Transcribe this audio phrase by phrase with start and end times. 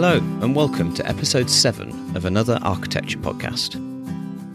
[0.00, 3.74] Hello, and welcome to episode 7 of another architecture podcast.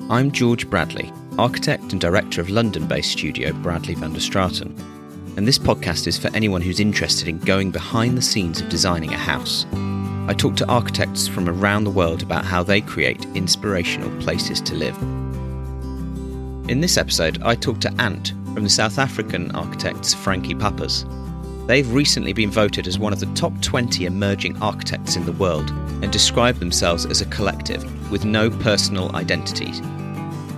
[0.09, 4.73] I'm George Bradley, architect and director of London based studio Bradley van der Straeten,
[5.35, 9.13] and this podcast is for anyone who's interested in going behind the scenes of designing
[9.13, 9.65] a house.
[10.29, 14.75] I talk to architects from around the world about how they create inspirational places to
[14.75, 14.97] live.
[16.69, 21.03] In this episode, I talk to Ant from the South African architects Frankie Pappas
[21.65, 25.69] They've recently been voted as one of the top 20 emerging architects in the world
[25.69, 29.81] and describe themselves as a collective with no personal identities.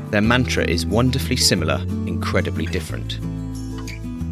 [0.09, 3.19] Their mantra is wonderfully similar, incredibly different.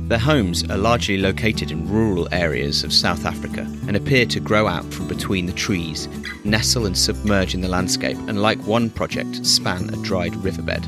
[0.09, 4.67] Their homes are largely located in rural areas of South Africa and appear to grow
[4.67, 6.07] out from between the trees,
[6.43, 10.83] nestle and submerge in the landscape, and like one project, span a dried riverbed.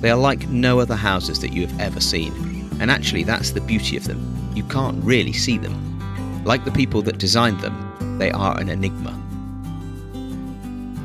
[0.00, 2.32] They are like no other houses that you have ever seen,
[2.80, 6.44] and actually, that's the beauty of them you can't really see them.
[6.44, 9.12] Like the people that designed them, they are an enigma.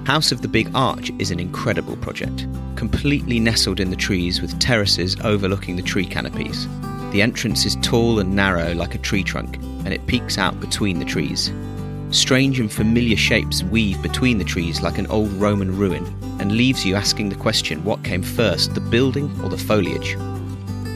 [0.05, 4.59] House of the Big Arch is an incredible project, completely nestled in the trees with
[4.59, 6.67] terraces overlooking the tree canopies.
[7.11, 10.99] The entrance is tall and narrow like a tree trunk, and it peeks out between
[10.99, 11.51] the trees.
[12.09, 16.05] Strange and familiar shapes weave between the trees like an old Roman ruin,
[16.39, 20.15] and leaves you asking the question what came first, the building or the foliage?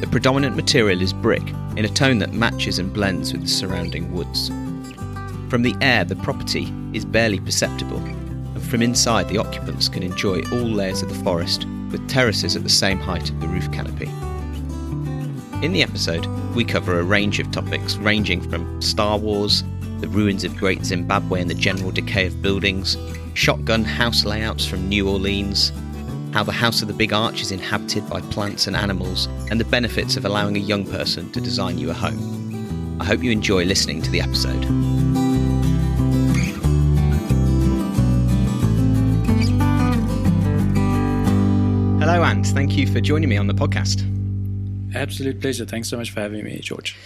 [0.02, 4.12] The predominant material is brick, in a tone that matches and blends with the surrounding
[4.14, 4.50] woods.
[5.50, 10.42] From the air, the property is barely perceptible, and from inside, the occupants can enjoy
[10.52, 14.10] all layers of the forest, with terraces at the same height of the roof canopy.
[15.66, 19.64] In the episode, we cover a range of topics ranging from Star Wars,
[20.02, 22.98] the ruins of Great Zimbabwe and the general decay of buildings,
[23.34, 25.72] shotgun house layouts from New Orleans,
[26.36, 29.64] how the House of the Big Arch is inhabited by plants and animals, and the
[29.64, 32.98] benefits of allowing a young person to design you a home.
[33.00, 34.66] I hope you enjoy listening to the episode.
[42.02, 42.48] Hello, Ant.
[42.48, 44.04] Thank you for joining me on the podcast.
[44.94, 45.66] Absolute pleasure.
[45.66, 46.98] Thanks so much for having me, George.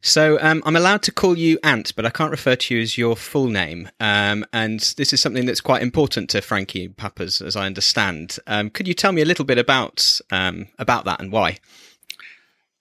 [0.00, 2.96] So um, I'm allowed to call you Ant, but I can't refer to you as
[2.96, 3.90] your full name.
[3.98, 8.38] Um, and this is something that's quite important to Frankie Pappas, as I understand.
[8.46, 11.58] Um, could you tell me a little bit about um, about that and why?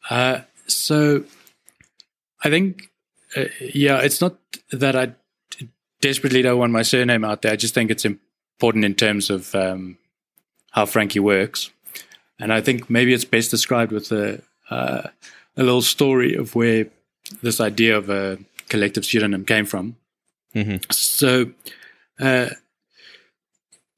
[0.09, 1.23] Uh, so
[2.44, 2.83] I think,
[3.35, 4.38] uh, yeah, it's not
[4.72, 5.13] that I
[6.01, 7.51] desperately don't want my surname out there.
[7.51, 9.97] I just think it's important in terms of um,
[10.72, 11.72] how Frankie works,
[12.39, 14.41] and I think maybe it's best described with a.
[14.69, 15.07] Uh,
[15.59, 16.85] a little story of where
[17.41, 18.38] this idea of a
[18.69, 19.95] collective pseudonym came from.
[20.55, 20.77] Mm-hmm.
[20.91, 21.51] So,
[22.19, 22.49] uh,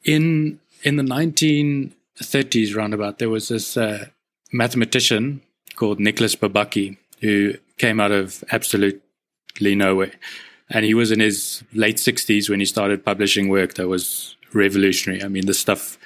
[0.03, 4.07] in in the 1930s, roundabout, there was this uh,
[4.51, 5.41] mathematician
[5.75, 9.01] called Nicolas Bourbaki who came out of absolutely
[9.75, 10.13] nowhere,
[10.69, 15.23] and he was in his late 60s when he started publishing work that was revolutionary.
[15.23, 15.97] I mean, the stuff.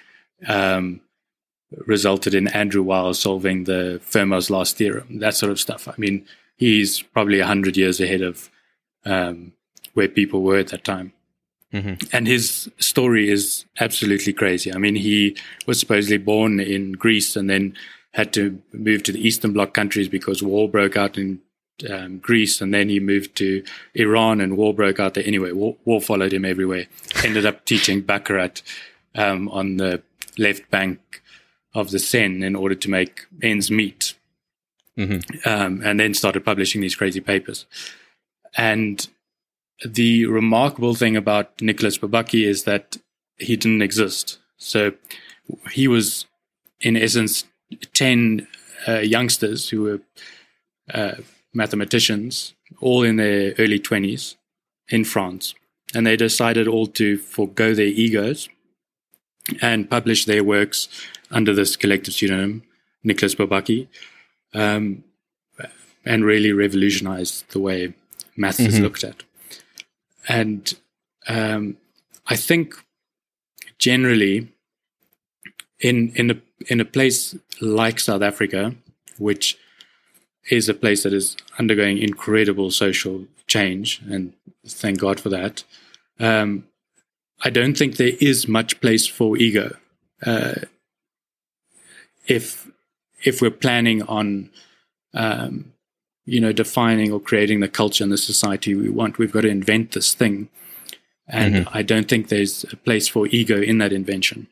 [0.47, 1.00] Um,
[1.85, 5.88] resulted in Andrew Wiles solving the Fermat's last theorem, that sort of stuff.
[5.88, 6.25] I mean,
[6.56, 8.50] he's probably 100 years ahead of
[9.06, 9.53] um,
[9.94, 11.14] where people were at that time.
[11.74, 12.16] Mm-hmm.
[12.16, 14.74] And his story is absolutely crazy.
[14.74, 17.75] I mean, he was supposedly born in Greece and then
[18.12, 21.40] had to move to the Eastern Bloc countries because war broke out in
[21.90, 22.62] um, Greece.
[22.62, 23.64] And then he moved to
[23.96, 25.25] Iran and war broke out there.
[25.25, 26.85] Anyway, war, war followed him everywhere.
[27.24, 28.62] Ended up teaching Baccarat
[29.16, 30.03] um, on the
[30.38, 31.24] left bank
[31.74, 34.14] of the Seine in order to make ends meet
[34.98, 35.50] mm-hmm.
[35.50, 37.66] um, and then started publishing these crazy papers.
[38.56, 39.08] And
[39.86, 42.98] the remarkable thing about Nicolas Bourbaki is that
[43.38, 44.40] he didn't exist.
[44.58, 44.94] So
[45.72, 46.26] he was,
[46.82, 47.46] in essence,
[47.94, 48.48] 10
[48.88, 50.02] uh, youngsters who were
[50.94, 51.16] uh,
[51.53, 54.36] mathematicians, all in their early 20s
[54.90, 55.56] in France.
[55.96, 58.50] And they decided all to forego their egos
[59.62, 60.88] and publish their works
[61.30, 62.64] under this collective pseudonym,
[63.03, 63.88] Nicolas Bourbaki
[64.53, 65.03] um,
[66.05, 67.94] and really revolutionized the way
[68.35, 68.67] math mm-hmm.
[68.67, 69.23] is looked at.
[70.28, 70.73] And
[71.28, 71.78] um,
[72.28, 72.76] I think
[73.78, 74.50] generally,
[75.79, 76.35] in in a
[76.67, 78.76] in a place like South Africa,
[79.17, 79.58] which
[80.50, 84.34] is a place that is undergoing incredible social change, and
[84.66, 85.64] thank God for that.
[86.20, 86.66] Um,
[87.44, 89.76] I don't think there is much place for ego.
[90.26, 90.55] Uh,
[92.28, 92.72] if
[93.23, 94.49] if we're planning on,
[95.14, 95.73] um,
[96.25, 99.49] you know, defining or creating the culture and the society we want, we've got to
[99.49, 100.49] invent this thing.
[101.28, 101.78] And mm-hmm.
[101.78, 104.47] I don't think there's a place for ego in that invention.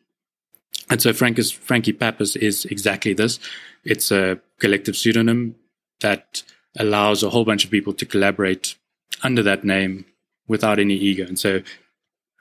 [0.89, 3.39] And so Francis, Frankie Pappas is exactly this.
[3.83, 5.56] It's a collective pseudonym
[6.01, 6.44] that
[6.77, 8.75] allows a whole bunch of people to collaborate
[9.24, 10.06] under that name
[10.47, 11.25] without any ego.
[11.25, 11.62] And so,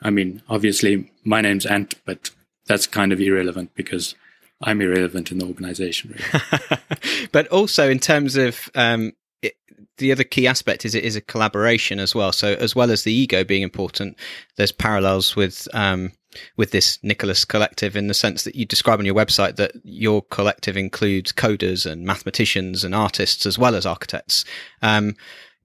[0.02, 2.30] I mean, obviously, my name's Ant, but
[2.66, 4.14] that's kind of irrelevant because
[4.60, 6.14] I'm irrelevant in the organization.
[6.14, 7.28] Really.
[7.32, 9.12] but also in terms of um,
[9.42, 9.54] it,
[9.98, 12.32] the other key aspect is it is a collaboration as well.
[12.32, 14.18] So as well as the ego being important,
[14.56, 16.12] there's parallels with um,
[16.56, 20.22] with this Nicolas collective in the sense that you describe on your website that your
[20.22, 24.44] collective includes coders and mathematicians and artists as well as architects.
[24.82, 25.16] Um,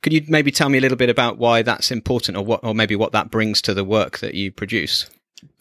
[0.01, 2.75] could you maybe tell me a little bit about why that's important, or what, or
[2.75, 5.09] maybe what that brings to the work that you produce?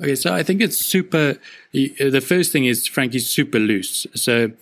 [0.00, 1.36] Okay, so I think it's super.
[1.72, 4.06] The first thing is, frankly, super loose.
[4.14, 4.52] So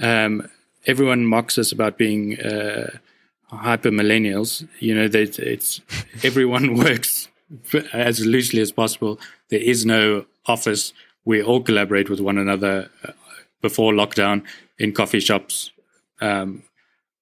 [0.00, 0.48] um,
[0.86, 2.98] everyone mocks us about being uh,
[3.48, 4.66] hyper millennials.
[4.80, 5.80] You know, that it's
[6.22, 7.28] everyone works
[7.92, 9.18] as loosely as possible.
[9.48, 10.92] There is no office.
[11.24, 13.12] We all collaborate with one another uh,
[13.60, 14.44] before lockdown
[14.78, 15.70] in coffee shops,
[16.20, 16.62] um,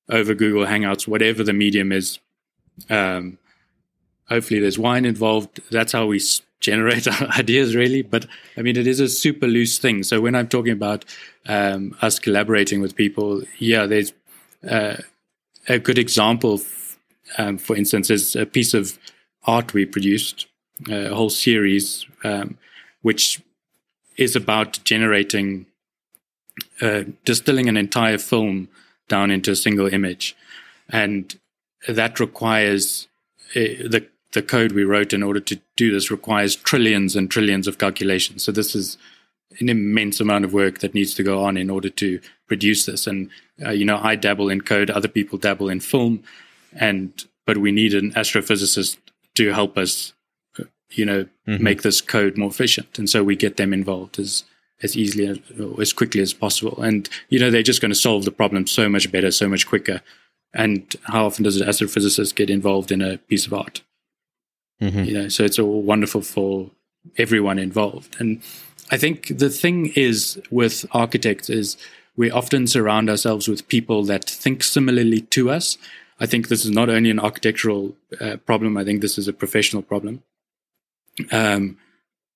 [0.09, 2.19] over Google Hangouts, whatever the medium is.
[2.91, 3.39] Um,
[4.29, 5.61] hopefully, there's wine involved.
[5.71, 6.19] That's how we
[6.65, 7.07] generate
[7.39, 8.03] ideas, really.
[8.03, 8.27] But
[8.57, 10.03] I mean, it is a super loose thing.
[10.03, 11.05] So when I'm talking about
[11.47, 14.13] um, us collaborating with people, yeah, there's
[14.69, 14.97] uh,
[15.69, 16.61] a good example.
[17.39, 18.99] Um, for instance, is a piece of
[19.47, 20.47] art we produced,
[20.91, 22.59] uh, a whole series, um,
[23.03, 23.43] which
[24.17, 25.67] is about generating,
[26.81, 28.69] uh, distilling an entire film
[29.09, 30.37] down into a single image.
[30.89, 31.39] And
[31.89, 33.09] that requires
[33.55, 37.67] uh, the the code we wrote in order to do this requires trillions and trillions
[37.67, 38.45] of calculations.
[38.45, 38.99] So this is
[39.61, 43.07] an immense amount of work that needs to go on in order to produce this.
[43.07, 43.31] And
[43.65, 46.23] uh, you know, I dabble in code, other people dabble in film,
[46.73, 48.97] and but we need an astrophysicist
[49.35, 50.13] to help us,
[50.91, 51.63] you know, mm-hmm.
[51.63, 52.99] make this code more efficient.
[52.99, 54.45] And so we get them involved as
[54.83, 55.39] as easily as,
[55.81, 56.83] as quickly as possible.
[56.83, 59.67] And you know, they're just going to solve the problem so much better, so much
[59.67, 60.01] quicker.
[60.53, 63.83] And how often does an astrophysicist get involved in a piece of art?
[64.81, 65.05] Mm-hmm.
[65.05, 66.71] You know, so it's all wonderful for
[67.17, 68.17] everyone involved.
[68.19, 68.43] And
[68.91, 71.77] I think the thing is with architects is
[72.17, 75.79] we often surround ourselves with people that think similarly to us.
[76.21, 78.77] I think this is not only an architectural uh, problem.
[78.77, 80.23] I think this is a professional problem.
[81.33, 81.79] Um,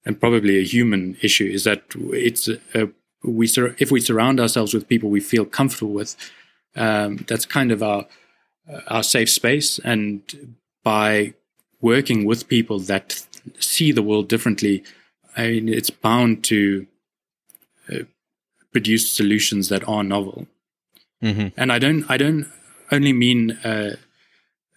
[0.05, 2.89] and probably a human issue is that it's a,
[3.23, 6.17] we sur- if we surround ourselves with people we feel comfortable with,
[6.77, 8.07] um, that's kind of our
[8.87, 9.79] our safe space.
[9.81, 11.35] And by
[11.81, 13.25] working with people that
[13.59, 14.85] see the world differently,
[15.37, 16.87] I mean, it's bound to
[17.93, 18.05] uh,
[18.73, 20.47] produce solutions that are novel.
[21.23, 21.49] Mm-hmm.
[21.57, 22.47] And I don't, I don't
[22.91, 23.97] only mean uh,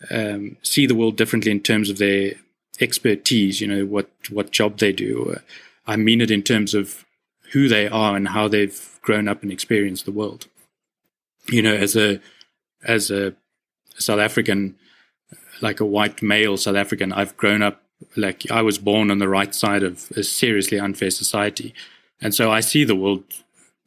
[0.10, 2.34] um, see the world differently in terms of their
[2.80, 3.62] expertise.
[3.62, 5.38] You know what what job they do.
[5.86, 7.06] I mean it in terms of
[7.52, 10.48] who they are and how they've grown up and experienced the world.
[11.50, 12.20] You know, as a
[12.84, 13.36] as a
[13.98, 14.76] South African,
[15.62, 17.84] like a white male South African, I've grown up
[18.16, 21.74] like I was born on the right side of a seriously unfair society.
[22.20, 23.24] And so I see the world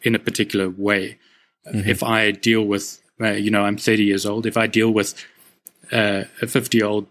[0.03, 1.19] in a particular way.
[1.67, 1.89] Mm-hmm.
[1.89, 5.15] If I deal with, uh, you know, I'm 30 years old, if I deal with
[5.93, 7.07] uh, a 50 year old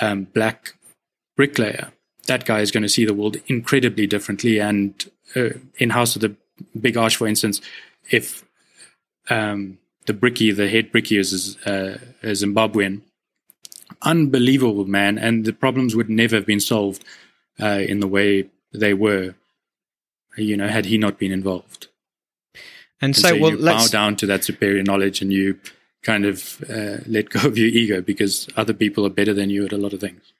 [0.00, 0.74] um, black
[1.36, 1.92] bricklayer,
[2.26, 4.58] that guy is going to see the world incredibly differently.
[4.58, 6.34] And uh, in House of the
[6.78, 7.60] Big Arch, for instance,
[8.10, 8.44] if
[9.30, 13.02] um, the brickie, the head brickie is uh, a Zimbabwean,
[14.02, 17.04] unbelievable man, and the problems would never have been solved
[17.60, 19.34] uh, in the way they were,
[20.36, 21.88] you know, had he not been involved.
[23.00, 25.58] And, and so, so, well, you bow down to that superior knowledge, and you
[26.02, 29.64] kind of uh, let go of your ego because other people are better than you
[29.64, 30.32] at a lot of things.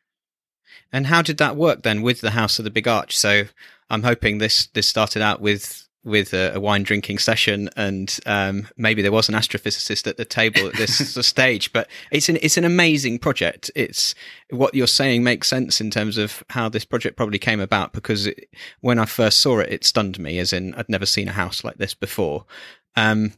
[0.93, 3.17] And how did that work then with the House of the Big Arch?
[3.17, 3.45] So
[3.91, 8.69] I'm hoping this this started out with with a, a wine drinking session, and um,
[8.77, 11.73] maybe there was an astrophysicist at the table at this stage.
[11.73, 13.71] But it's an it's an amazing project.
[13.75, 14.15] It's
[14.51, 17.93] what you're saying makes sense in terms of how this project probably came about.
[17.93, 18.49] Because it,
[18.81, 21.65] when I first saw it, it stunned me, as in I'd never seen a house
[21.65, 22.47] like this before.
[22.97, 23.35] Um,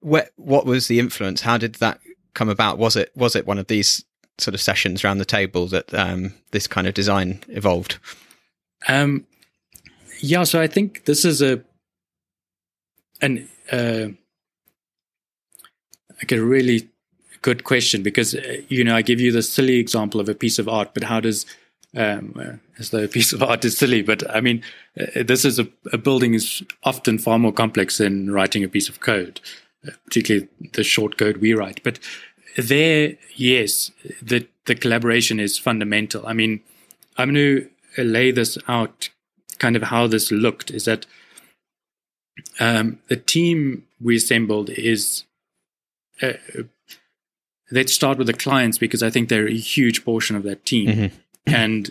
[0.00, 1.40] what what was the influence?
[1.40, 2.00] How did that
[2.34, 2.78] come about?
[2.78, 4.04] Was it was it one of these
[4.38, 7.98] sort of sessions around the table that um, this kind of design evolved?
[8.88, 9.26] Um,
[10.20, 11.62] yeah, so I think this is a
[13.22, 14.08] an uh,
[16.18, 16.88] like a really
[17.40, 20.58] good question because uh, you know I give you the silly example of a piece
[20.58, 21.46] of art, but how does
[21.96, 24.62] um, uh, as though a piece of art is silly, but I mean
[25.00, 28.88] uh, this is a, a, building is often far more complex than writing a piece
[28.88, 29.40] of code,
[30.04, 31.82] particularly the short code we write.
[31.82, 31.98] But
[32.56, 36.26] there, yes, the the collaboration is fundamental.
[36.26, 36.60] I mean,
[37.16, 37.34] I'm going
[37.96, 39.10] to lay this out,
[39.58, 40.70] kind of how this looked.
[40.70, 41.06] Is that
[42.60, 45.24] um, the team we assembled is
[46.22, 46.32] uh,
[47.70, 50.88] let's start with the clients because I think they're a huge portion of that team.
[50.88, 51.16] Mm-hmm.
[51.46, 51.90] and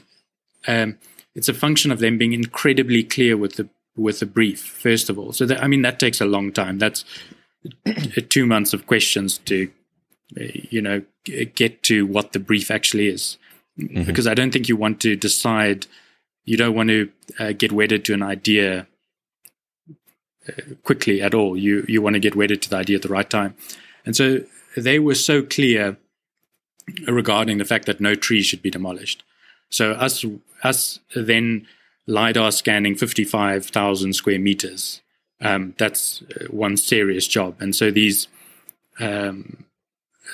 [0.68, 0.98] um,
[1.36, 3.68] it's a function of them being incredibly clear with the
[3.98, 5.34] with the brief first of all.
[5.34, 6.78] So that, I mean that takes a long time.
[6.78, 7.04] That's
[8.30, 9.70] two months of questions to
[10.36, 11.04] you know
[11.56, 13.38] get to what the brief actually is,
[13.80, 14.04] mm-hmm.
[14.04, 15.88] because I don't think you want to decide.
[16.44, 18.86] You don't want to uh, get wedded to an idea uh,
[20.84, 21.58] quickly at all.
[21.58, 23.56] You you want to get wedded to the idea at the right time,
[24.06, 24.40] and so
[24.76, 25.98] they were so clear
[27.08, 29.24] regarding the fact that no tree should be demolished.
[29.70, 30.26] So us
[30.64, 31.68] us then
[32.08, 35.02] lidar scanning fifty five thousand square meters.
[35.40, 38.28] Um, that's uh, one serious job, and so these
[39.00, 39.66] um,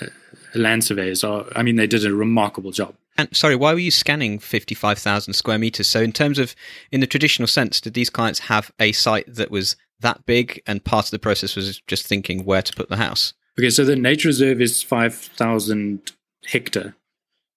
[0.01, 0.07] uh,
[0.53, 1.45] land surveyors are.
[1.55, 2.95] I mean, they did a remarkable job.
[3.17, 5.89] And sorry, why were you scanning 55,000 square meters?
[5.89, 6.55] So, in terms of,
[6.91, 10.83] in the traditional sense, did these clients have a site that was that big and
[10.83, 13.33] part of the process was just thinking where to put the house?
[13.59, 16.11] Okay, so the nature reserve is 5,000
[16.45, 16.95] hectare.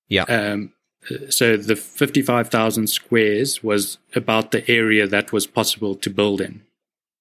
[0.09, 0.23] Yeah.
[0.25, 0.73] Um,
[1.29, 6.63] so the 55,000 squares was about the area that was possible to build in.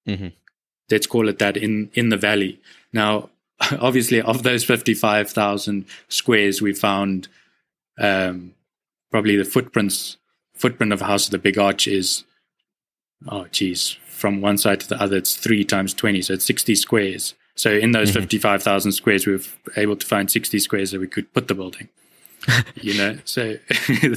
[0.08, 0.28] Mm-hmm.
[0.90, 2.60] Let's call it that in, in the valley.
[2.92, 3.30] Now,
[3.80, 7.28] obviously, of those 55,000 squares, we found
[7.98, 8.54] um,
[9.10, 10.16] probably the footprints
[10.54, 12.24] footprint of House of the Big Arch is,
[13.26, 16.74] oh, geez, from one side to the other, it's three times 20, so it's 60
[16.74, 17.34] squares.
[17.54, 18.20] So in those mm-hmm.
[18.20, 19.42] 55,000 squares, we were
[19.76, 21.88] able to find 60 squares that we could put the building.
[22.74, 23.56] you know, so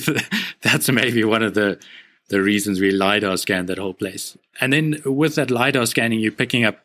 [0.61, 1.79] that's maybe one of the
[2.29, 4.37] the reasons we lidar scanned that whole place.
[4.61, 6.79] And then with that lidar scanning, you're picking up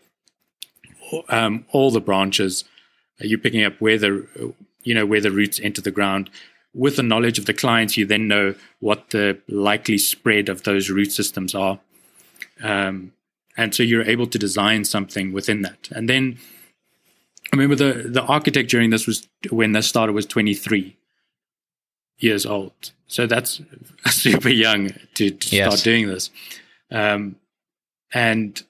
[1.29, 2.65] um, all the branches.
[3.21, 4.27] You're picking up where the
[4.83, 6.29] you know where the roots enter the ground.
[6.75, 10.91] With the knowledge of the clients, you then know what the likely spread of those
[10.91, 11.79] root systems are.
[12.63, 13.13] Um,
[13.57, 15.89] and so you're able to design something within that.
[15.91, 16.39] And then
[17.53, 20.97] I remember the the architect during this was when this started was 23
[22.19, 22.93] years old.
[23.07, 23.61] So that's
[24.07, 25.67] super young to, to yes.
[25.67, 26.31] start doing this.
[26.91, 27.37] Um,
[28.13, 28.63] and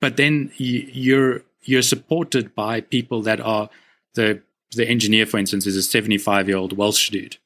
[0.00, 3.68] but then you're you're supported by people that are
[4.14, 7.36] the the engineer, for instance, is a 75 year old Welsh dude.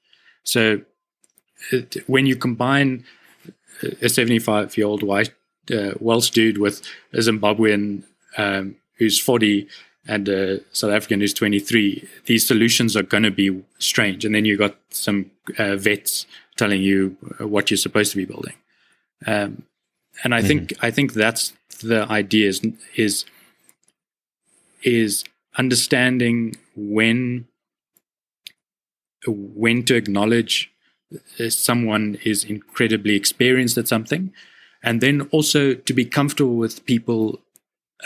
[0.43, 0.83] So
[1.73, 3.05] it, when you combine
[4.01, 5.33] a 75 year old white
[5.73, 8.05] uh, Welsh dude with a Zimbabwean
[8.37, 9.67] um, who's 40
[10.07, 14.25] and a South African who's 23, these solutions are going to be strange.
[14.25, 16.27] And then you've got some uh, vets
[16.57, 18.55] telling you what you're supposed to be building.
[19.27, 19.65] Um,
[20.23, 20.49] and I mm-hmm.
[20.49, 22.63] think I think that's the idea is
[22.95, 23.25] is
[24.83, 25.25] is
[25.59, 27.47] understanding when
[29.27, 30.71] when to acknowledge
[31.49, 34.33] someone is incredibly experienced at something
[34.83, 37.41] and then also to be comfortable with people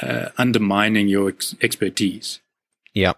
[0.02, 2.40] uh, undermining your ex- expertise.
[2.94, 3.14] Yeah.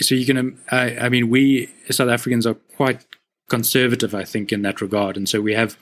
[0.00, 3.06] So you can, I, I mean, we South Africans are quite
[3.48, 5.76] conservative, I think, in that regard, and so we have.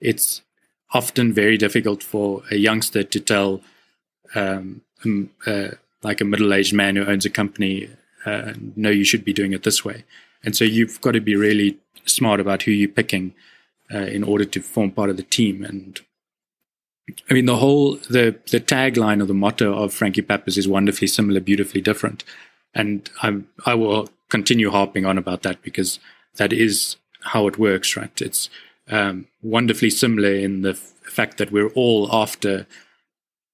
[0.00, 0.42] It's
[0.92, 3.60] often very difficult for a youngster to tell,
[4.34, 5.68] um, um, uh,
[6.02, 7.90] like a middle-aged man who owns a company,
[8.24, 10.04] uh, no, you should be doing it this way.
[10.44, 13.34] And so you've got to be really smart about who you're picking
[13.92, 15.64] uh, in order to form part of the team.
[15.64, 16.00] And
[17.30, 21.08] I mean, the whole the the tagline or the motto of Frankie Pappas is wonderfully
[21.08, 22.24] similar, beautifully different.
[22.74, 25.98] And I I will continue harping on about that because
[26.36, 28.20] that is how it works, right?
[28.20, 28.50] It's
[28.88, 32.66] um, wonderfully similar in the f- fact that we're all after,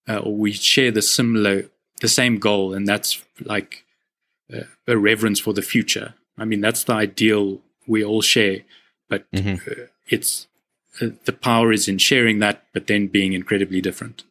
[0.09, 1.65] uh, or we share the similar,
[2.01, 3.85] the same goal, and that's like
[4.53, 6.15] uh, a reverence for the future.
[6.37, 8.61] I mean, that's the ideal we all share,
[9.09, 9.71] but mm-hmm.
[9.71, 10.47] uh, it's
[11.01, 14.25] uh, the power is in sharing that, but then being incredibly different.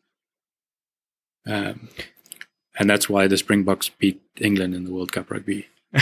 [1.45, 1.89] Um,
[2.77, 5.67] and that's why the Springboks beat England in the World Cup rugby.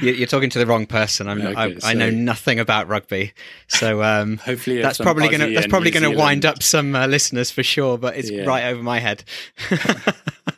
[0.00, 1.28] You're talking to the wrong person.
[1.28, 3.32] I'm, okay, I, so I, know nothing about rugby,
[3.68, 7.06] so um, hopefully that's probably going to that's probably going to wind up some uh,
[7.06, 7.96] listeners for sure.
[7.96, 8.44] But it's yeah.
[8.44, 9.22] right over my head.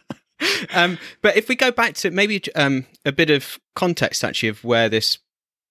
[0.75, 4.65] um, but if we go back to maybe um, a bit of context, actually, of
[4.65, 5.19] where this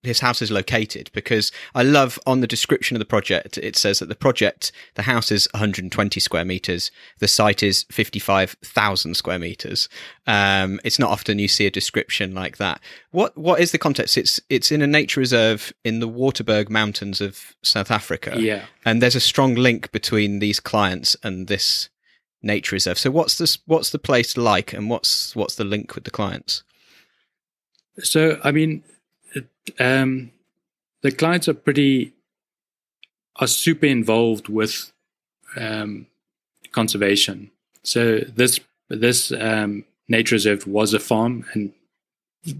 [0.03, 3.99] his house is located because I love on the description of the project it says
[3.99, 9.87] that the project the house is 120 square meters the site is 55,000 square meters.
[10.27, 12.81] Um, it's not often you see a description like that.
[13.11, 14.17] What what is the context?
[14.17, 18.35] It's it's in a nature reserve in the Waterberg mountains of South Africa.
[18.37, 18.65] Yeah.
[18.85, 21.89] And there's a strong link between these clients and this
[22.43, 26.03] nature reserve so what's this what's the place like and what's what's the link with
[26.03, 26.63] the clients
[27.99, 28.83] so i mean
[29.79, 30.31] um,
[31.01, 32.13] the clients are pretty
[33.37, 34.91] are super involved with
[35.57, 36.07] um,
[36.71, 37.51] conservation.
[37.83, 38.59] So this
[38.89, 41.73] this um, nature reserve was a farm and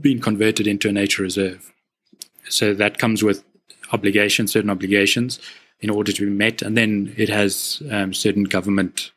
[0.02, 1.72] been converted into a nature reserve.
[2.50, 3.44] so that comes with
[3.92, 5.40] obligations, certain obligations
[5.80, 9.12] in order to be met, and then it has um, certain government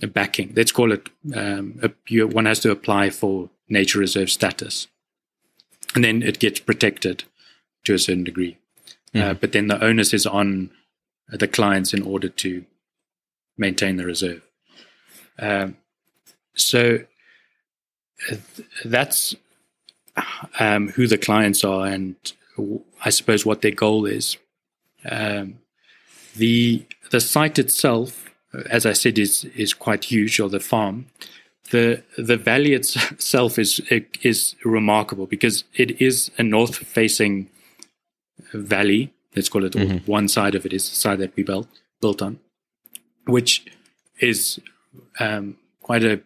[0.00, 0.52] backing.
[0.54, 4.88] Let's call it um, a, you, one has to apply for nature reserve status,
[5.94, 7.24] and then it gets protected
[7.84, 8.56] to a certain degree.
[9.14, 9.22] Mm.
[9.22, 10.70] Uh, but then the onus is on
[11.28, 12.64] the clients in order to
[13.56, 14.42] maintain the reserve.
[15.38, 15.76] Um,
[16.54, 17.00] so
[18.30, 18.36] uh,
[18.84, 19.34] that's
[20.58, 22.16] um, who the clients are and
[23.04, 24.36] I suppose what their goal is.
[25.08, 25.58] Um,
[26.36, 28.21] the the site itself,
[28.68, 31.06] as I said, is is quite huge, or the farm.
[31.70, 33.80] The the valley itself is
[34.22, 37.48] is remarkable because it is a north facing
[38.52, 39.12] valley.
[39.34, 40.10] Let's call it mm-hmm.
[40.10, 41.68] one side of it is the side that we built
[42.00, 42.38] built on,
[43.26, 43.64] which
[44.20, 44.60] is
[45.18, 46.20] um, quite a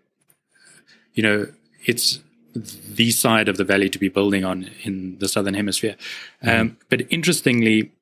[1.14, 1.46] you know
[1.84, 2.20] it's
[2.54, 5.96] the side of the valley to be building on in the southern hemisphere.
[6.42, 7.92] Um, but interestingly,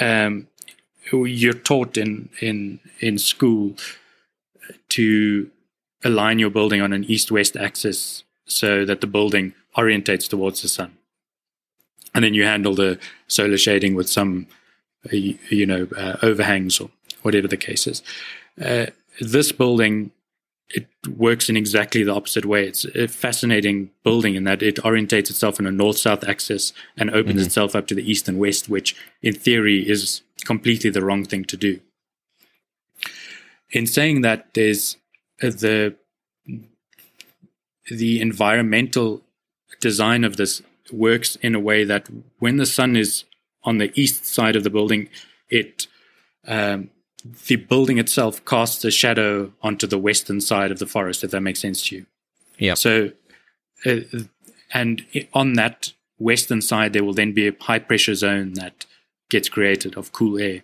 [0.00, 0.48] um,
[1.22, 3.76] you're taught in in in school
[4.88, 5.50] to
[6.02, 10.90] align your building on an east-west axis so that the building orientates towards the sun,
[12.14, 14.46] and then you handle the solar shading with some,
[15.06, 16.90] uh, you know, uh, overhangs or
[17.22, 18.02] whatever the case is.
[18.60, 18.86] Uh,
[19.20, 20.10] this building
[20.70, 22.66] it works in exactly the opposite way.
[22.66, 27.40] It's a fascinating building in that it orientates itself in a north-south axis and opens
[27.40, 27.46] mm-hmm.
[27.46, 31.44] itself up to the east and west, which in theory is completely the wrong thing
[31.44, 31.80] to do.
[33.70, 34.96] In saying that, there's
[35.42, 35.96] uh, the
[37.90, 39.22] the environmental
[39.80, 43.24] design of this works in a way that when the sun is
[43.62, 45.08] on the east side of the building,
[45.50, 45.86] it
[46.46, 46.90] um,
[47.24, 51.40] the building itself casts a shadow onto the western side of the forest, if that
[51.40, 52.06] makes sense to you.
[52.58, 52.74] Yeah.
[52.74, 53.12] So,
[53.86, 54.00] uh,
[54.72, 58.86] and on that western side, there will then be a high pressure zone that
[59.30, 60.62] gets created of cool air.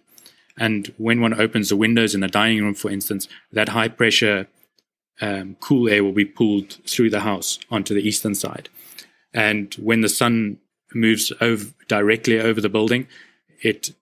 [0.58, 4.46] And when one opens the windows in the dining room, for instance, that high pressure
[5.20, 8.68] um, cool air will be pulled through the house onto the eastern side.
[9.32, 10.58] And when the sun
[10.94, 13.06] moves over directly over the building,
[13.62, 13.94] it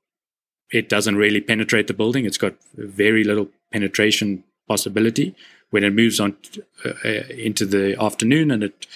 [0.72, 2.24] it doesn't really penetrate the building.
[2.24, 5.34] It's got very little penetration possibility.
[5.70, 6.36] When it moves on
[6.84, 8.86] uh, uh, into the afternoon and it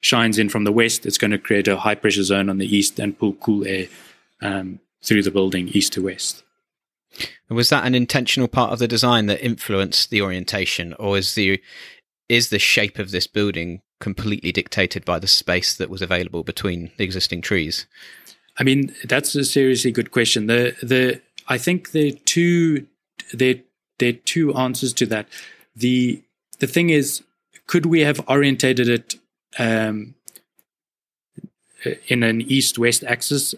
[0.00, 2.76] shines in from the west, it's going to create a high pressure zone on the
[2.76, 3.86] east and pull cool air
[4.40, 6.42] um, through the building east to west.
[7.50, 11.60] Was that an intentional part of the design that influenced the orientation, or is the
[12.28, 16.90] is the shape of this building completely dictated by the space that was available between
[16.96, 17.86] the existing trees?
[18.58, 20.46] I mean, that's a seriously good question.
[20.46, 22.86] The the I think there are two
[23.32, 23.56] there
[23.98, 25.28] there are two answers to that.
[25.74, 26.22] The
[26.58, 27.22] the thing is,
[27.66, 29.14] could we have orientated it
[29.58, 30.14] um,
[32.06, 33.54] in an east west axis?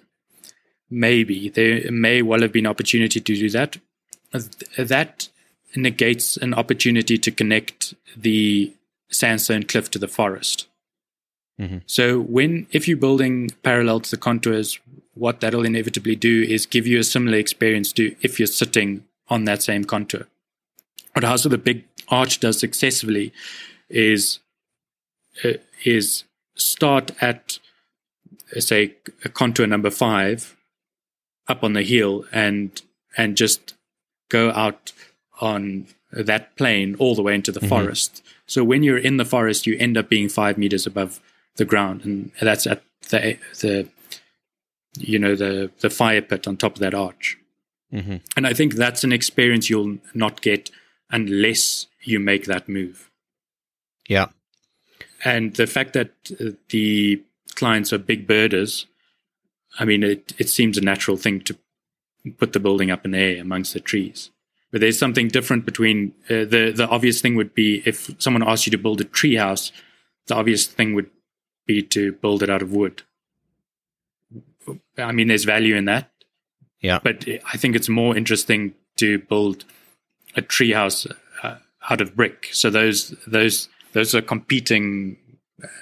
[0.91, 3.79] Maybe there may well have been opportunity to do that.
[4.77, 5.29] That
[5.75, 8.73] negates an opportunity to connect the
[9.11, 10.69] sandstone cliff to the forest.
[11.61, 11.79] Mm-hmm.
[11.87, 14.79] So when if you're building parallel to the contours,
[15.15, 19.45] what that'll inevitably do is give you a similar experience to if you're sitting on
[19.45, 20.27] that same contour.
[21.13, 23.33] What House of the Big Arch does successfully
[23.89, 24.41] is
[25.45, 26.25] uh, is
[26.57, 27.59] start at
[28.57, 30.57] uh, say a contour number five
[31.49, 32.83] up on the hill and
[33.17, 33.75] and just
[34.29, 34.93] go out
[35.41, 37.69] on that plane all the way into the mm-hmm.
[37.69, 38.23] forest.
[38.47, 41.21] So when you're in the forest, you end up being five meters above
[41.57, 43.89] the ground, and that's at the the
[44.99, 47.39] you know the the fire pit on top of that arch.
[47.93, 48.17] Mm-hmm.
[48.37, 50.71] And I think that's an experience you'll not get
[51.11, 53.11] unless you make that move.
[54.09, 54.27] Yeah.
[55.25, 57.23] And the fact that uh, the
[57.55, 58.87] clients are big birders,
[59.79, 61.57] I mean, it, it seems a natural thing to
[62.39, 64.31] put the building up in the air amongst the trees.
[64.73, 68.67] But there's something different between uh, the the obvious thing would be if someone asked
[68.67, 69.71] you to build a treehouse,
[70.27, 71.09] the obvious thing would
[71.67, 73.03] be to build it out of wood.
[74.99, 76.11] I mean, there's value in that.
[76.81, 77.01] Yeah.
[77.03, 79.65] But I think it's more interesting to build
[80.37, 81.11] a treehouse
[81.43, 81.57] uh,
[81.89, 82.49] out of brick.
[82.53, 85.17] So those those those are competing.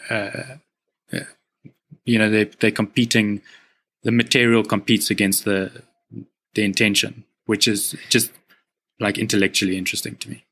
[0.08, 0.58] Uh,
[1.12, 1.20] uh,
[2.04, 3.42] you know, they they're competing.
[4.04, 5.82] The material competes against the
[6.54, 8.32] the intention, which is just
[9.00, 10.44] like intellectually interesting to me.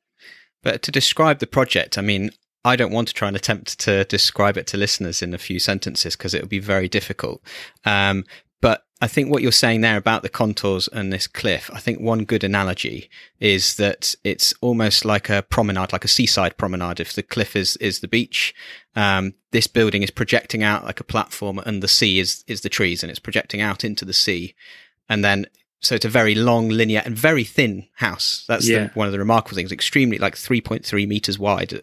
[0.63, 2.31] But to describe the project, I mean,
[2.65, 5.59] I don't want to try and attempt to describe it to listeners in a few
[5.59, 7.43] sentences because it would be very difficult.
[7.85, 8.25] Um,
[8.61, 12.01] but I think what you're saying there about the contours and this cliff, I think
[12.01, 17.01] one good analogy is that it's almost like a promenade, like a seaside promenade.
[17.01, 18.55] If the cliff is, is the beach,
[18.95, 22.69] um, this building is projecting out like a platform and the sea is, is the
[22.69, 24.55] trees and it's projecting out into the sea.
[25.09, 25.47] And then,
[25.81, 28.45] so it's a very long, linear and very thin house.
[28.47, 28.85] That's Yeah.
[28.85, 31.81] the, one of the remarkable things, extremely like 3.3 meters wide uh,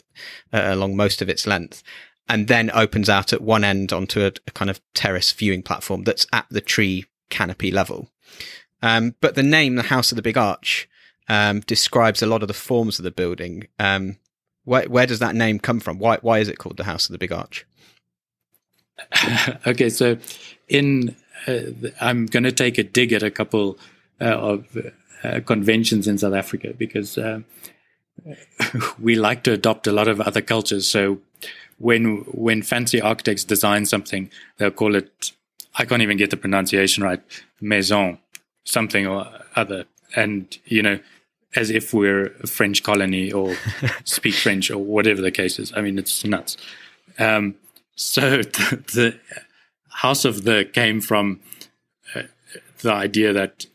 [0.66, 1.84] along most of its length
[2.30, 6.04] and then opens out at one end onto a, a kind of terrace viewing platform
[6.04, 8.10] that's at the tree canopy level.
[8.82, 10.88] Um, but the name, the House of the Big Arch,
[11.30, 13.68] um, describes a lot of the forms of the building.
[13.80, 14.18] Um,
[14.66, 16.00] where, where does that name come from?
[16.00, 17.66] Why, why is it called the House of the Big Arch?
[19.68, 20.18] okay, so
[20.68, 21.16] in
[22.02, 23.78] I'm going to take a dig at a couple
[24.20, 24.78] uh, of
[25.24, 27.42] uh, conventions in South Africa because uh,
[29.00, 30.88] we like to adopt a lot of other cultures.
[30.88, 31.20] So
[31.78, 35.32] when when fancy architects design something, they'll call it
[35.76, 37.22] I can't even get the pronunciation right,
[37.62, 38.18] maison,
[38.64, 41.00] something or other, and you know.
[41.56, 43.56] As if we're a French colony or
[44.04, 45.74] speak French or whatever the case is.
[45.76, 46.56] I mean, it's nuts.
[47.18, 47.56] Um,
[47.96, 49.20] so the, the
[49.98, 51.40] House of the came from
[52.14, 52.24] uh,
[52.82, 53.66] the idea that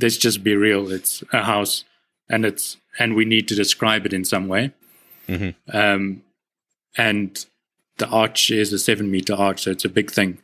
[0.00, 0.90] let's just be real.
[0.90, 1.84] It's a house,
[2.28, 4.72] and it's and we need to describe it in some way.
[5.28, 5.54] Mhm.
[5.72, 6.22] Um,
[6.96, 7.44] and
[7.98, 10.38] the arch is a seven meter arch, so it's a big thing.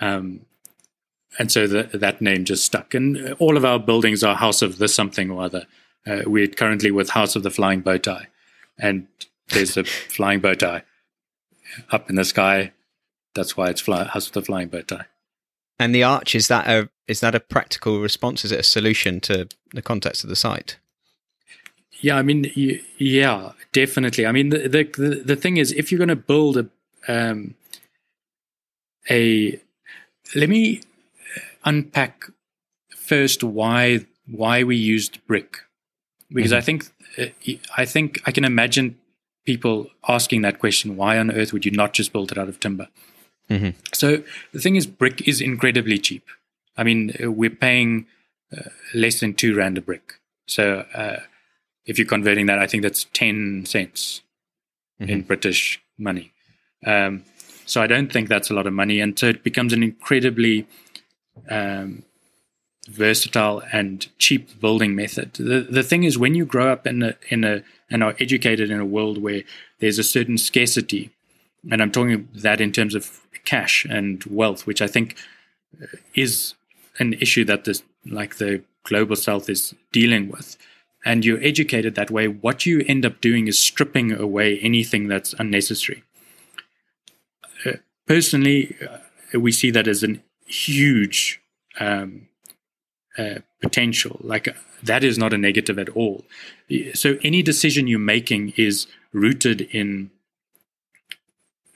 [0.00, 0.46] Um,
[1.38, 2.94] and so the, that name just stuck.
[2.94, 5.66] And all of our buildings are House of the something or other.
[6.06, 8.28] Uh, we're currently with House of the Flying Bow Tie,
[8.78, 9.06] and
[9.48, 9.84] there's a
[10.16, 10.82] flying bow tie
[11.90, 12.72] up in the sky.
[13.36, 15.06] That's why it's fly, House of the Flying Bow Tie.
[15.78, 18.44] And the arch is that a is that a practical response?
[18.44, 20.78] Is it a solution to the context of the site?
[22.00, 22.50] Yeah, I mean,
[22.98, 24.26] yeah, definitely.
[24.26, 26.66] I mean, the the the, the thing is, if you're going to build a
[27.08, 27.54] um,
[29.08, 29.60] a,
[30.34, 30.80] let me
[31.64, 32.24] unpack
[32.96, 35.58] first why why we used brick,
[36.30, 36.86] because I think
[37.18, 37.26] uh,
[37.76, 38.98] I think I can imagine
[39.44, 42.60] people asking that question: Why on earth would you not just build it out of
[42.60, 42.88] timber?
[43.50, 43.74] Mhm.
[43.94, 46.24] So the thing is, brick is incredibly cheap.
[46.76, 48.06] I mean, uh, we're paying
[48.56, 50.14] uh, less than two rand a brick.
[50.46, 51.20] So uh,
[51.84, 54.22] if you're converting that, I think that's 10 cents
[54.98, 56.32] in British money.
[56.84, 57.24] Um,
[57.66, 59.00] so I don't think that's a lot of money.
[59.00, 60.66] And so it becomes an incredibly
[61.50, 62.04] um,
[62.88, 65.34] versatile and cheap building method.
[65.34, 68.70] The, the thing is, when you grow up in a, in a, and are educated
[68.70, 69.42] in a world where
[69.80, 71.10] there's a certain scarcity,
[71.70, 75.16] and I'm talking that in terms of cash and wealth, which I think
[76.14, 76.54] is
[76.98, 80.56] an issue that this, like the global south is dealing with
[81.06, 85.34] and you're educated that way, what you end up doing is stripping away anything that's
[85.38, 86.02] unnecessary.
[87.64, 87.74] Uh,
[88.06, 90.16] personally, uh, we see that as a
[90.46, 91.40] huge
[91.78, 92.26] um,
[93.16, 94.18] uh, potential.
[94.20, 94.48] Like
[94.82, 96.24] that is not a negative at all.
[96.94, 100.10] So any decision you're making is rooted in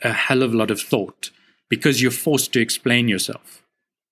[0.03, 1.31] a hell of a lot of thought
[1.69, 3.63] because you're forced to explain yourself.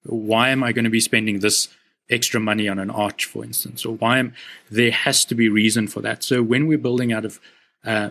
[0.05, 1.69] Why am I going to be spending this
[2.11, 4.35] extra money on an arch, for instance, or why am
[4.71, 6.23] there has to be reason for that.
[6.23, 7.41] So when we're building out of
[7.85, 8.11] uh,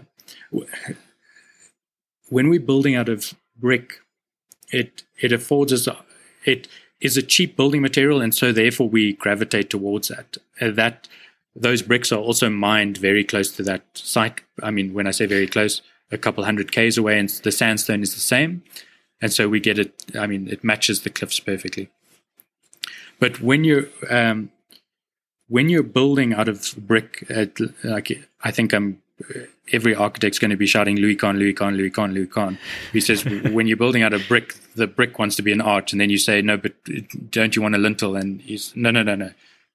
[2.30, 4.02] when we're building out of brick,
[4.72, 5.88] it it affords us
[6.46, 6.68] it
[7.00, 10.38] is a cheap building material, and so therefore we gravitate towards that.
[10.60, 11.08] Uh, that
[11.56, 14.42] those bricks are also mined very close to that site.
[14.62, 18.02] I mean, when I say very close, a couple hundred k's away, and the sandstone
[18.02, 18.64] is the same,
[19.22, 20.06] and so we get it.
[20.18, 21.90] I mean, it matches the cliffs perfectly.
[23.20, 24.52] But when you're um,
[25.48, 27.46] when you're building out of brick, uh,
[27.84, 28.12] like
[28.44, 29.02] I think I'm
[29.72, 32.58] every architect's going to be shouting Louis Kahn, Louis Kahn, Louis Kahn, Louis Kahn.
[32.94, 35.92] He says when you're building out of brick, the brick wants to be an arch,
[35.92, 36.74] and then you say no, but
[37.32, 38.16] don't you want a lintel?
[38.16, 39.32] And he's no, no, no, no,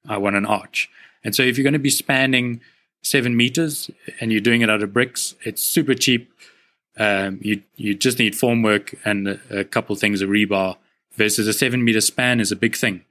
[0.08, 0.88] I want an arch.
[1.24, 2.60] And so if you're going to be spanning
[3.02, 6.32] seven meters and you're doing it out of bricks, it's super cheap.
[6.96, 10.76] Um, you you just need formwork and a, a couple things of rebar.
[11.14, 13.04] Versus a seven meter span is a big thing,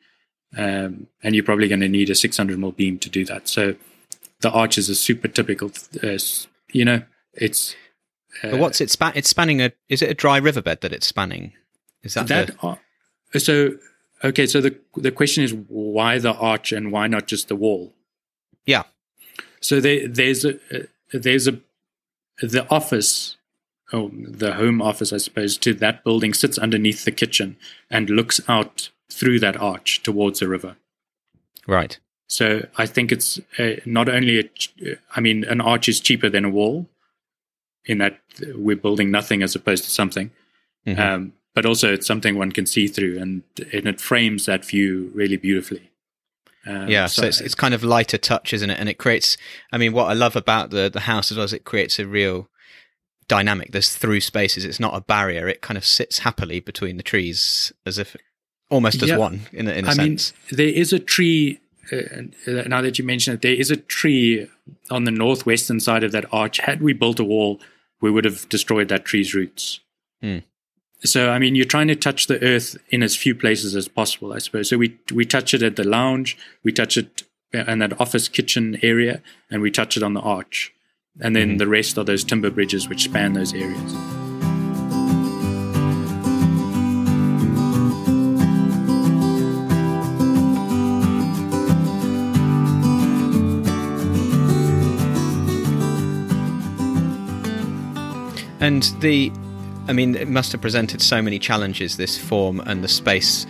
[0.58, 3.48] um, and you're probably going to need a 600 mil beam to do that.
[3.48, 3.76] So
[4.40, 5.72] the arch is a super typical.
[6.02, 6.18] Uh,
[6.72, 7.76] you know, it's
[8.42, 9.14] But what's it span?
[9.16, 9.72] It's spanning a.
[9.88, 11.54] Is it a dry riverbed that it's spanning?
[12.02, 12.48] Is that, that.
[12.48, 12.80] the, ar-
[13.38, 13.76] so
[14.24, 17.94] okay, so the the question is why the arch and why not just the wall?
[18.66, 18.84] yeah?
[19.62, 20.60] So there, there's a
[21.14, 21.60] there's a
[22.42, 23.38] the office,
[23.94, 27.58] oh, the home office, I suppose, to that building sits underneath the kitchen
[27.90, 30.78] and looks out through that arch towards the river.
[31.68, 32.00] Right.
[32.28, 34.74] So I think it's uh, not only a, ch-
[35.16, 36.88] I mean, an arch is cheaper than a wall,
[37.86, 38.20] in that
[38.56, 40.32] we're building nothing as opposed to something.
[40.88, 40.98] Mhm.
[40.98, 43.44] Um, but also it's something one can see through, and
[43.74, 45.91] and it frames that view really beautifully.
[46.66, 48.80] Um, yeah, so, so, it's it's kind of lighter touch, isn't it?
[48.80, 49.38] And it creates.
[49.72, 52.08] I mean, what I love about the the house as well is it creates a
[52.08, 52.50] real
[53.28, 53.72] dynamic.
[53.72, 54.66] There's through spaces.
[54.66, 55.48] It's not a barrier.
[55.48, 58.16] It kind of sits happily between the trees, as if
[58.70, 59.18] almost as yeah.
[59.18, 60.34] one in a, in a I sense.
[60.34, 61.60] I mean, there is a tree.
[61.92, 62.24] Uh,
[62.68, 64.48] now that you mention it, there is a tree
[64.90, 66.60] on the northwestern side of that arch.
[66.60, 67.60] Had we built a wall,
[68.02, 69.80] we would have destroyed that tree's roots.
[70.22, 70.40] Hmm.
[71.04, 74.34] So, I mean, you're trying to touch the earth in as few places as possible,
[74.34, 74.70] I suppose.
[74.70, 78.78] So we we touch it at the lounge, we touch it in that office kitchen
[78.84, 80.74] area, and we touch it on the arch.
[81.20, 81.58] And then mm-hmm.
[81.58, 83.96] the rest are those timber bridges which span those areas.
[98.62, 99.32] And the
[99.92, 103.46] I mean, it must have presented so many challenges, this form and the space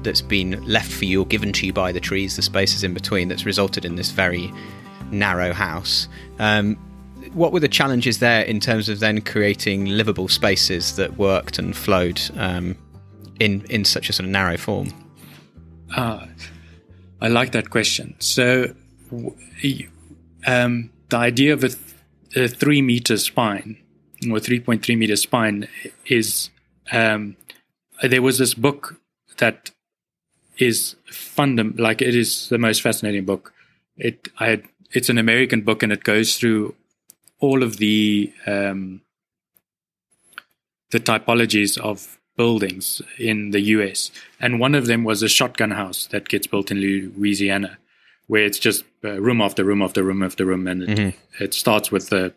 [0.00, 2.94] that's been left for you or given to you by the trees, the spaces in
[2.94, 4.50] between, that's resulted in this very
[5.10, 6.08] narrow house.
[6.38, 6.76] Um,
[7.34, 11.76] what were the challenges there in terms of then creating livable spaces that worked and
[11.76, 12.74] flowed um,
[13.38, 14.88] in in such a sort of narrow form?
[15.94, 16.24] Uh,
[17.20, 18.16] I like that question.
[18.18, 18.74] So,
[20.46, 21.94] um, the idea of a, th-
[22.34, 23.76] a three meter spine
[24.24, 25.68] or 3.3 meter spine
[26.06, 26.50] is
[26.92, 27.36] um,
[28.02, 29.00] there was this book
[29.38, 29.70] that
[30.58, 33.52] is fundam like it is the most fascinating book.
[33.96, 36.74] It I had, it's an American book and it goes through
[37.38, 39.02] all of the um,
[40.90, 46.06] the typologies of buildings in the US, and one of them was a shotgun house
[46.08, 47.78] that gets built in Louisiana,
[48.26, 51.44] where it's just uh, room after room after room after room, and it, mm-hmm.
[51.44, 52.34] it starts with the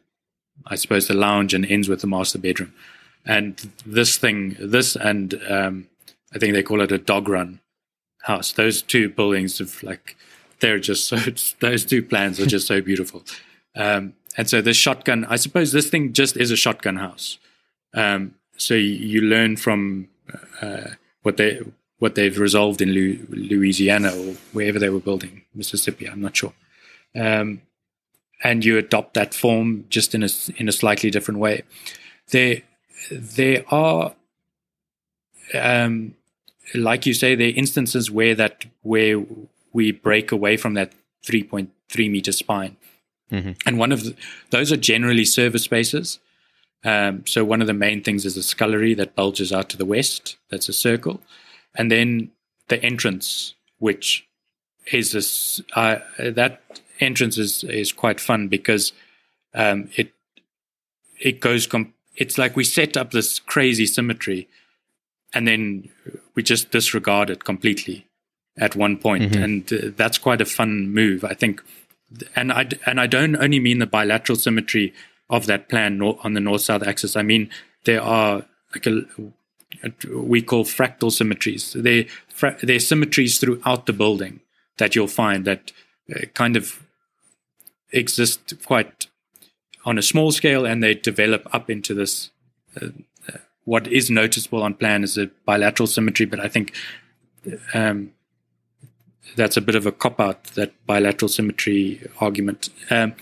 [0.67, 2.73] I suppose, the lounge and ends with the master bedroom.
[3.25, 5.87] And this thing, this and um,
[6.33, 7.59] I think they call it a dog run
[8.23, 8.51] house.
[8.51, 10.15] Those two buildings of like,
[10.59, 11.17] they're just so,
[11.59, 13.23] those two plans are just so beautiful.
[13.75, 17.37] Um, and so this shotgun, I suppose this thing just is a shotgun house.
[17.93, 20.09] Um, so you, you, learn from
[20.61, 20.91] uh,
[21.23, 21.61] what they
[21.97, 26.07] what they've resolved in Louisiana or wherever they were building, Mississippi.
[26.07, 26.53] I'm not sure.
[27.15, 27.61] Um,
[28.43, 31.63] and you adopt that form just in a in a slightly different way.
[32.32, 32.62] There
[33.12, 34.13] there are
[35.54, 36.15] um,
[36.73, 39.23] like you say, there are instances where that where
[39.73, 40.93] we break away from that
[41.25, 41.69] 3.3
[42.12, 42.78] meter spine.
[43.32, 43.52] Mm-hmm.
[43.65, 44.15] And one of the,
[44.49, 46.19] those are generally service spaces.
[46.84, 49.86] Um, so one of the main things is a scullery that bulges out to the
[49.86, 50.38] west.
[50.49, 51.21] That's a circle,
[51.75, 52.32] and then
[52.69, 54.28] the entrance, which
[54.91, 56.62] is this uh, that
[56.99, 58.93] entrance is is quite fun because
[59.53, 60.13] um, it
[61.19, 61.67] it goes.
[61.67, 64.47] Com- it's like we set up this crazy symmetry,
[65.33, 65.89] and then
[66.35, 68.05] we just disregard it completely
[68.57, 69.43] at one point, mm-hmm.
[69.43, 71.63] and uh, that's quite a fun move, I think.
[72.35, 74.93] And I and I don't only mean the bilateral symmetry
[75.29, 77.15] of that plan on the north south axis.
[77.15, 77.49] I mean
[77.85, 79.03] there are like a
[80.12, 81.73] we call fractal symmetries.
[81.73, 82.07] They
[82.63, 84.41] they're symmetries throughout the building
[84.77, 85.71] that you'll find that
[86.13, 86.83] uh, kind of
[87.91, 89.08] exist quite
[89.86, 92.32] on a small scale and they develop up into this.
[92.80, 92.88] Uh,
[93.28, 96.73] uh, what is noticeable on plan is a bilateral symmetry, but I think
[97.73, 98.12] um,
[99.36, 102.69] that's a bit of a cop out, that bilateral symmetry argument.
[102.89, 103.15] Um,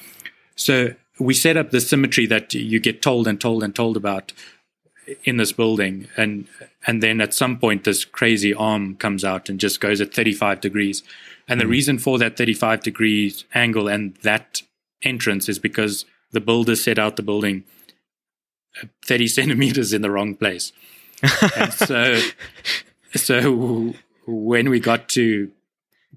[0.55, 4.33] so we set up the symmetry that you get told and told and told about
[5.23, 6.47] in this building and
[6.85, 10.59] and then at some point this crazy arm comes out and just goes at 35
[10.59, 11.01] degrees
[11.47, 11.69] and the mm.
[11.69, 14.61] reason for that 35 degrees angle and that
[15.01, 17.63] entrance is because the builder set out the building
[19.05, 20.71] 30 centimeters in the wrong place.
[21.55, 22.19] and so,
[23.15, 23.93] so
[24.25, 25.51] when we got to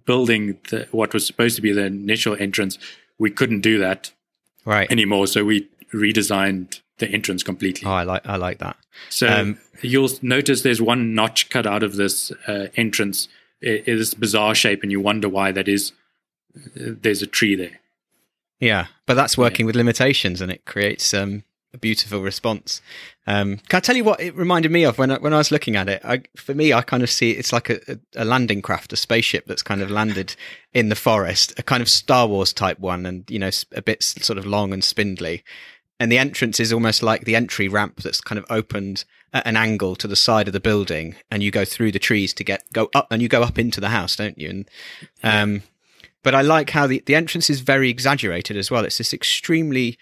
[0.05, 2.79] building the, what was supposed to be the initial entrance,
[3.19, 4.12] we couldn't do that
[4.64, 5.27] right anymore.
[5.27, 7.88] So we redesigned the entrance completely.
[7.88, 8.77] Oh, I like I like that.
[9.09, 13.29] So um, you'll notice there's one notch cut out of this uh, entrance
[13.61, 15.92] it is a bizarre shape, and you wonder why that is.
[16.75, 17.81] There's a tree there.
[18.59, 19.68] Yeah, but that's working yeah.
[19.68, 22.83] with limitations, and it creates um, a beautiful response.
[23.27, 25.51] Um, can I tell you what it reminded me of when I, when I was
[25.51, 26.05] looking at it?
[26.05, 29.46] I, for me, I kind of see it's like a, a, landing craft, a spaceship
[29.46, 30.35] that's kind of landed
[30.73, 34.03] in the forest, a kind of Star Wars type one, and you know, a bit
[34.03, 35.44] sort of long and spindly.
[36.01, 39.57] And the entrance is almost like the entry ramp that's kind of opened at an
[39.57, 42.65] angle to the side of the building, and you go through the trees to get
[42.73, 44.49] go up, and you go up into the house, don't you?
[44.49, 44.71] And
[45.23, 45.63] um,
[46.25, 48.85] but I like how the the entrance is very exaggerated as well.
[48.85, 49.99] It's this extremely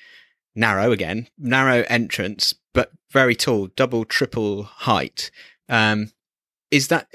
[0.55, 5.31] narrow again, narrow entrance, but very tall, double, triple height.
[5.69, 6.13] Um,
[6.71, 7.09] is that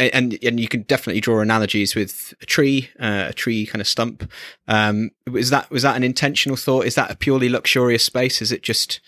[0.00, 3.86] and and you can definitely draw analogies with a tree, uh, a tree kind of
[3.86, 4.30] stump.
[4.66, 6.86] Um, was that was that an intentional thought?
[6.86, 8.42] Is that a purely luxurious space?
[8.42, 9.00] Is it just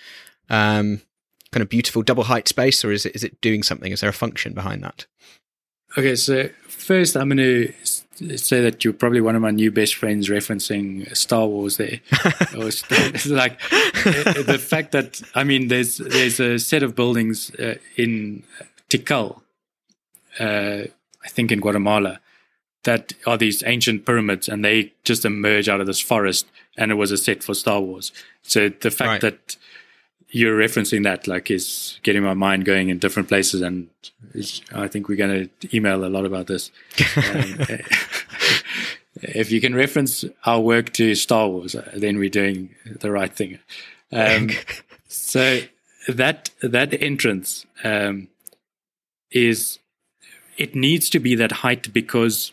[0.49, 1.01] um,
[1.53, 3.93] kind of beautiful double height space, or is it is it doing something?
[3.93, 5.07] Is there a function behind that?
[5.99, 7.73] Okay, so first I'm going to
[8.37, 12.01] say that you're probably one of my new best friends referencing Star Wars there.
[12.13, 18.45] it's like the fact that I mean, there's there's a set of buildings uh, in
[18.91, 19.41] Tikal
[20.39, 20.83] uh,
[21.25, 22.21] I think in Guatemala,
[22.85, 26.47] that are these ancient pyramids, and they just emerge out of this forest,
[26.77, 28.13] and it was a set for Star Wars.
[28.43, 29.21] So the fact right.
[29.23, 29.57] that
[30.29, 33.89] you're referencing that, like, is getting my mind going in different places, and
[34.73, 36.71] I think we're going to email a lot about this.
[37.17, 37.59] um,
[39.23, 43.33] if you can reference our work to Star Wars, uh, then we're doing the right
[43.33, 43.59] thing.
[44.13, 44.51] Um,
[45.09, 45.61] so
[46.09, 48.29] that that entrance um,
[49.31, 49.79] is
[50.57, 52.53] it needs to be that height because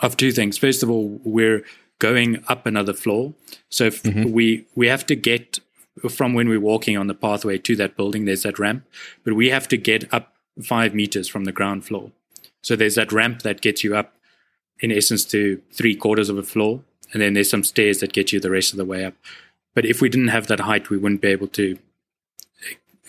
[0.00, 0.58] of two things.
[0.58, 1.64] First of all, we're
[1.98, 3.34] going up another floor,
[3.68, 4.32] so mm-hmm.
[4.32, 5.60] we we have to get
[6.08, 8.24] from when we're walking on the pathway to that building.
[8.24, 8.84] There's that ramp,
[9.24, 12.10] but we have to get up five meters from the ground floor.
[12.62, 14.14] So there's that ramp that gets you up,
[14.80, 18.32] in essence, to three quarters of a floor, and then there's some stairs that get
[18.32, 19.14] you the rest of the way up.
[19.74, 21.78] But if we didn't have that height, we wouldn't be able to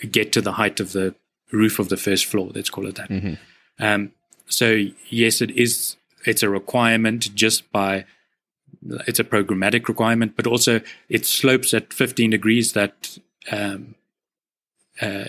[0.10, 1.16] get to the height of the
[1.52, 2.50] roof of the first floor.
[2.54, 3.10] Let's call it that.
[3.10, 3.34] Mm-hmm.
[3.84, 4.14] Um,
[4.48, 5.98] so yes, it is.
[6.26, 8.06] It's a requirement just by.
[9.08, 12.74] It's a programmatic requirement, but also it slopes at 15 degrees.
[12.74, 13.18] That
[13.52, 13.96] um,
[15.02, 15.26] uh,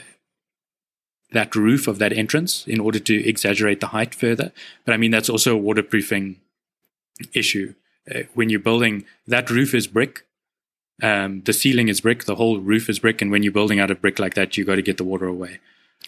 [1.33, 4.53] that roof of that entrance in order to exaggerate the height further.
[4.85, 6.40] But I mean that's also a waterproofing
[7.33, 7.75] issue.
[8.12, 10.27] Uh, when you're building, that roof is brick.
[11.03, 12.25] Um, the ceiling is brick.
[12.25, 13.21] The whole roof is brick.
[13.21, 15.27] And when you're building out of brick like that, you got to get the water
[15.27, 15.59] away.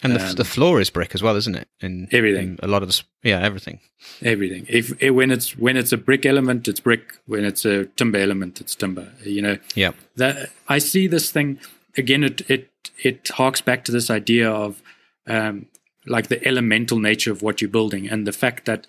[0.03, 1.67] And the, um, the floor is brick as well, isn't it?
[1.81, 3.79] In everything, in a lot of the yeah, everything,
[4.21, 4.65] everything.
[4.69, 7.13] If, if, when it's when it's a brick element, it's brick.
[7.25, 9.11] When it's a timber element, it's timber.
[9.23, 9.57] You know.
[9.73, 9.93] Yeah.
[10.15, 11.59] That I see this thing
[11.97, 12.23] again.
[12.23, 12.69] It it
[13.03, 14.83] it harks back to this idea of
[15.25, 15.65] um,
[16.05, 18.85] like the elemental nature of what you're building, and the fact that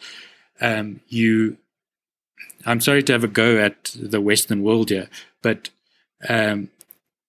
[0.60, 1.56] um, you.
[2.66, 5.08] I'm sorry to have a go at the Western world here,
[5.42, 5.70] but
[6.28, 6.70] um,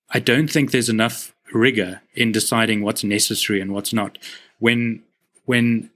[0.10, 4.18] I don't think there's enough rigor in deciding what's necessary and what's not.
[4.60, 5.04] When
[5.46, 5.90] when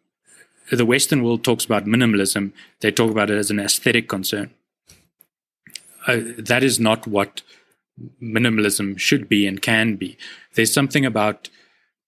[0.71, 4.51] the Western world talks about minimalism, they talk about it as an aesthetic concern.
[6.07, 7.41] Uh, that is not what
[8.21, 10.17] minimalism should be and can be.
[10.55, 11.49] There's something about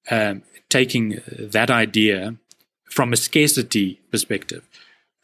[0.10, 2.36] um, taking that idea
[2.89, 4.67] from a scarcity perspective,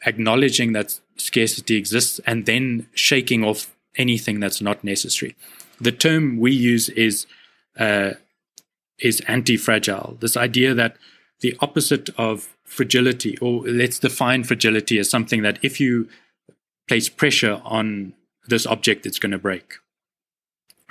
[0.06, 5.34] acknowledging that scarcity exists, and then shaking off anything that's not necessary.
[5.80, 7.26] The term we use is
[7.78, 8.12] uh,
[8.98, 10.18] is anti-fragile.
[10.20, 10.96] This idea that
[11.40, 16.08] the opposite of fragility, or let's define fragility as something that if you
[16.88, 18.14] place pressure on
[18.48, 19.74] this object, it's going to break.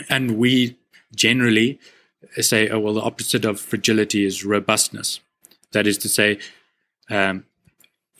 [0.09, 0.77] And we
[1.15, 1.79] generally
[2.39, 5.19] say, oh, well, the opposite of fragility is robustness.
[5.71, 6.39] That is to say,
[7.09, 7.45] um,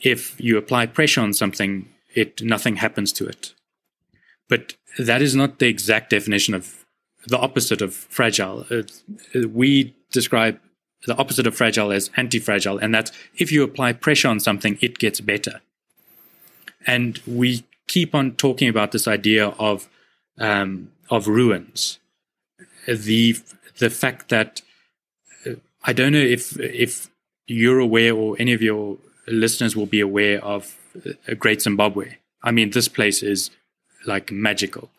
[0.00, 3.54] if you apply pressure on something, it nothing happens to it.
[4.48, 6.81] But that is not the exact definition of
[7.26, 8.66] the opposite of fragile.
[8.70, 8.82] Uh,
[9.48, 10.58] we describe
[11.06, 14.98] the opposite of fragile as anti-fragile, and that's if you apply pressure on something, it
[14.98, 15.60] gets better.
[16.86, 19.88] And we keep on talking about this idea of
[20.38, 21.98] um, of ruins.
[22.86, 23.36] The
[23.78, 24.62] the fact that
[25.46, 25.52] uh,
[25.84, 27.08] I don't know if if
[27.46, 32.16] you're aware or any of your listeners will be aware of uh, Great Zimbabwe.
[32.42, 33.50] I mean, this place is
[34.04, 34.90] like magical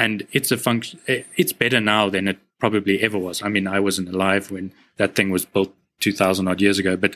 [0.00, 0.98] and it's a function.
[1.06, 3.42] It's better now than it probably ever was.
[3.42, 6.96] I mean, I wasn't alive when that thing was built two thousand odd years ago,
[6.96, 7.14] but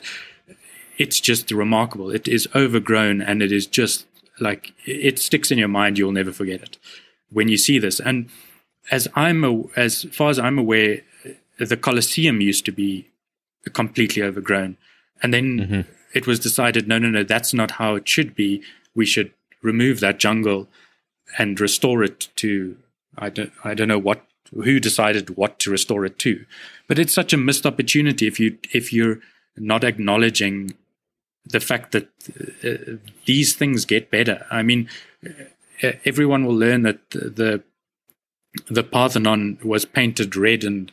[0.97, 2.11] it's just remarkable.
[2.11, 4.05] It is overgrown, and it is just
[4.39, 5.97] like it sticks in your mind.
[5.97, 6.77] You'll never forget it
[7.31, 7.99] when you see this.
[7.99, 8.29] And
[8.91, 9.43] as I'm
[9.75, 11.01] as far as I'm aware,
[11.57, 13.09] the Colosseum used to be
[13.73, 14.77] completely overgrown,
[15.23, 15.81] and then mm-hmm.
[16.13, 18.61] it was decided, no, no, no, that's not how it should be.
[18.93, 19.31] We should
[19.63, 20.67] remove that jungle
[21.37, 22.77] and restore it to
[23.17, 26.45] I don't I don't know what who decided what to restore it to,
[26.87, 29.19] but it's such a missed opportunity if you if you're
[29.57, 30.75] not acknowledging
[31.45, 32.09] the fact that
[32.63, 34.45] uh, these things get better.
[34.49, 34.89] I mean,
[36.03, 37.63] everyone will learn that the
[38.69, 40.91] the Parthenon was painted red and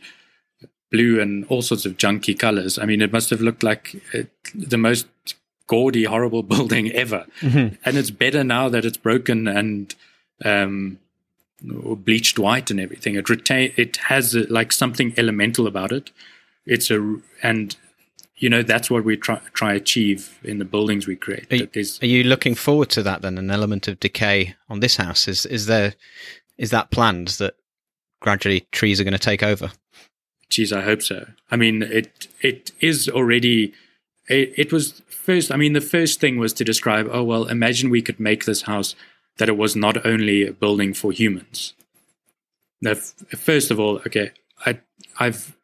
[0.90, 2.78] blue and all sorts of junky colors.
[2.78, 4.24] I mean, it must have looked like uh,
[4.54, 5.06] the most
[5.66, 7.26] gaudy, horrible building ever.
[7.40, 7.76] Mm-hmm.
[7.84, 9.94] And it's better now that it's broken and
[10.44, 10.98] um,
[11.62, 13.14] bleached white and everything.
[13.14, 16.10] It retain it has a, like something elemental about it.
[16.66, 17.76] It's a and
[18.36, 21.52] you know that's what we try try achieve in the buildings we create.
[21.52, 23.38] Are, are you looking forward to that then?
[23.38, 25.94] An element of decay on this house is is there
[26.58, 27.54] is that planned that
[28.20, 29.72] gradually trees are going to take over?
[30.48, 31.26] Geez, I hope so.
[31.50, 33.72] I mean, it it is already.
[34.28, 35.50] It, it was first.
[35.50, 37.08] I mean, the first thing was to describe.
[37.10, 38.94] Oh well, imagine we could make this house
[39.38, 41.74] that it was not only a building for humans.
[42.80, 44.32] Now, first of all, okay,
[44.66, 44.80] I,
[45.18, 45.56] I've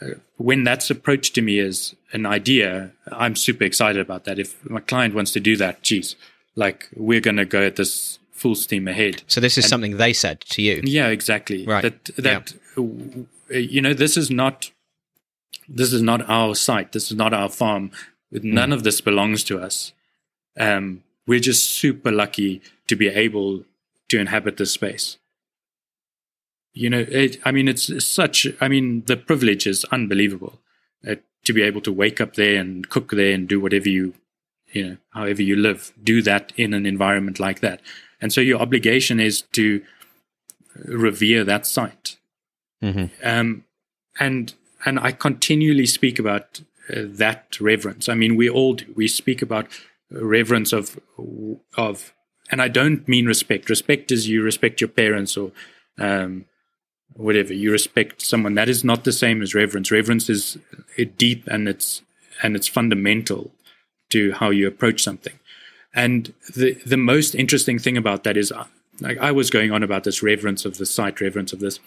[0.00, 4.38] uh, when that's approached to me as an idea, I'm super excited about that.
[4.38, 6.16] If my client wants to do that, geez,
[6.54, 9.22] like we're going to go at this full steam ahead.
[9.26, 10.80] So this is and, something they said to you.
[10.84, 11.66] Yeah, exactly.
[11.66, 11.82] Right.
[11.82, 13.24] That that yeah.
[13.50, 14.70] Uh, you know, this is not
[15.68, 16.92] this is not our site.
[16.92, 17.90] This is not our farm.
[18.30, 18.74] None mm.
[18.74, 19.92] of this belongs to us.
[20.58, 23.64] Um, we're just super lucky to be able
[24.08, 25.18] to inhabit this space.
[26.72, 30.60] You know, it, I mean, it's such, I mean, the privilege is unbelievable
[31.08, 34.14] uh, to be able to wake up there and cook there and do whatever you,
[34.72, 37.80] you know, however you live, do that in an environment like that.
[38.20, 39.82] And so your obligation is to
[40.84, 42.16] revere that site.
[42.82, 43.06] Mm-hmm.
[43.24, 43.64] Um,
[44.20, 46.60] and, and I continually speak about
[46.90, 48.08] uh, that reverence.
[48.08, 48.86] I mean, we all do.
[48.94, 49.66] We speak about
[50.10, 50.98] reverence of
[51.76, 52.14] of
[52.50, 53.68] and I don't mean respect.
[53.68, 55.52] Respect is you respect your parents or
[55.98, 56.46] um,
[57.14, 57.52] whatever.
[57.52, 58.54] You respect someone.
[58.54, 59.90] That is not the same as reverence.
[59.90, 60.58] Reverence is
[61.16, 62.02] deep and it's
[62.42, 63.50] and it's fundamental
[64.10, 65.38] to how you approach something.
[65.94, 68.52] And the the most interesting thing about that is,
[69.00, 71.80] like I was going on about this reverence of the site, reverence of this.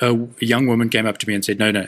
[0.00, 1.86] A, a young woman came up to me and said, "No, no,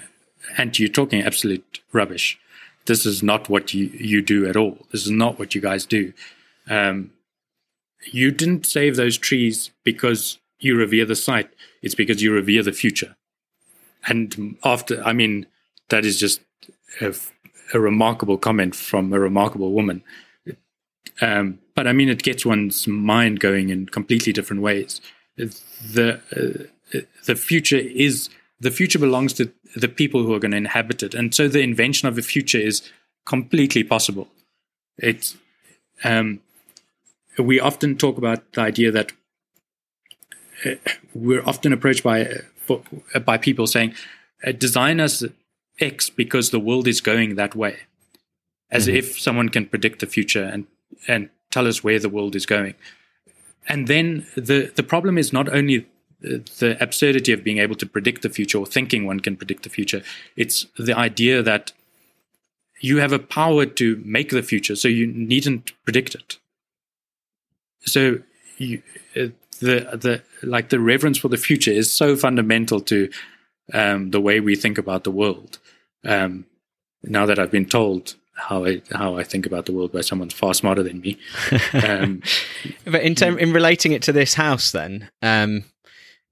[0.57, 2.39] and you're talking absolute rubbish
[2.87, 4.79] this is not what you, you do at all.
[4.91, 6.13] This is not what you guys do.
[6.69, 7.11] Um,
[8.13, 11.51] you didn't save those trees because you revere the site.
[11.83, 13.17] It's because you revere the future.
[14.07, 15.47] And after, I mean,
[15.89, 16.41] that is just
[17.01, 17.15] a,
[17.75, 20.03] a remarkable comment from a remarkable woman.
[21.21, 25.01] Um, but I mean, it gets one's mind going in completely different ways.
[25.37, 28.31] The uh, the future is
[28.61, 31.15] the future belongs to the people who are going to inhabit it.
[31.15, 32.91] And so the invention of a future is
[33.27, 34.29] completely possible.
[34.99, 35.37] It's,
[36.05, 36.41] um,
[37.39, 39.13] we often talk about the idea that
[40.65, 40.71] uh,
[41.15, 42.83] we're often approached by, uh, for,
[43.15, 43.95] uh, by people saying,
[44.47, 45.25] uh, design us
[45.81, 47.77] X because the world is going that way.
[48.71, 48.97] As mm-hmm.
[48.97, 50.67] if someone can predict the future and,
[51.07, 52.75] and tell us where the world is going.
[53.69, 55.87] And then the, the problem is not only
[56.21, 59.69] the absurdity of being able to predict the future or thinking one can predict the
[59.69, 60.03] future.
[60.37, 61.73] It's the idea that
[62.81, 66.39] you have a power to make the future, so you needn't predict it.
[67.87, 68.19] So
[68.59, 68.83] you,
[69.15, 69.31] the
[69.61, 73.11] the like the reverence for the future is so fundamental to
[73.73, 75.59] um, the way we think about the world.
[76.05, 76.47] Um,
[77.03, 80.31] now that I've been told how I how I think about the world by someone
[80.31, 81.19] far smarter than me.
[81.73, 82.23] Um,
[82.85, 85.65] but in term, in relating it to this house, then um,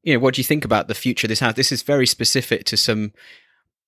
[0.03, 1.55] you know, what do you think about the future of this house?
[1.55, 3.13] This is very specific to some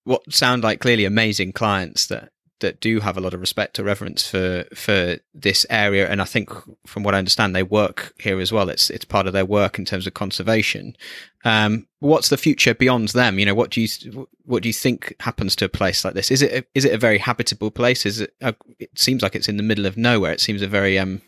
[0.04, 2.30] what sound like clearly amazing clients that
[2.61, 6.09] that do have a lot of respect or reverence for for this area.
[6.09, 6.50] And I think
[6.86, 8.68] from what I understand they work here as well.
[8.68, 10.96] It's it's part of their work in terms of conservation.
[11.44, 13.38] Um, what's the future beyond them?
[13.38, 16.30] You know what do you what do you think happens to a place like this?
[16.30, 18.07] Is it a, is it a very habitable place?
[18.07, 20.32] Is it a, it seems like it's in the middle of nowhere.
[20.32, 21.22] It seems a very um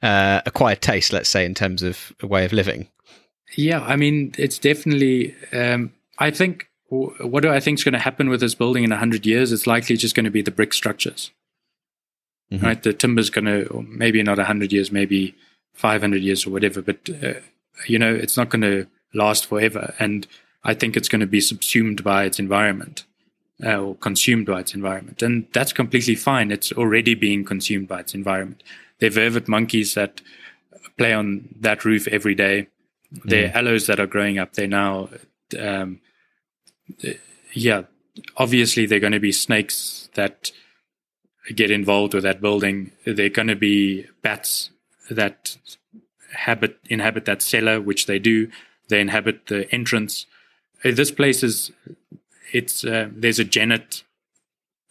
[0.00, 2.88] uh, acquired taste let's say in terms of a way of living.
[3.56, 5.34] Yeah, I mean, it's definitely.
[5.52, 8.90] Um, I think what do I think is going to happen with this building in
[8.90, 9.52] hundred years?
[9.52, 11.30] It's likely just going to be the brick structures,
[12.50, 12.64] mm-hmm.
[12.64, 12.82] right?
[12.82, 15.34] The timber's going to maybe not hundred years, maybe
[15.74, 17.34] five hundred years or whatever, but uh,
[17.86, 20.26] you know, it's not going to last forever, and
[20.64, 23.04] I think it's going to be subsumed by its environment.
[23.60, 25.20] Uh, or consumed by its environment.
[25.20, 26.52] And that's completely fine.
[26.52, 28.62] It's already being consumed by its environment.
[29.00, 30.20] They're vervet monkeys that
[30.96, 32.68] play on that roof every day
[33.10, 33.54] the mm.
[33.54, 35.08] aloes that are growing up there now,
[35.58, 36.00] um,
[37.52, 37.82] yeah,
[38.36, 40.52] obviously they're going to be snakes that
[41.54, 42.92] get involved with that building.
[43.06, 44.70] They're going to be bats
[45.10, 45.56] that
[46.34, 48.50] habit inhabit that cellar, which they do.
[48.88, 50.26] They inhabit the entrance.
[50.84, 51.72] Uh, this place is
[52.52, 54.02] it's uh, there's a genet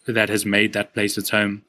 [0.06, 1.64] that has made that place its home.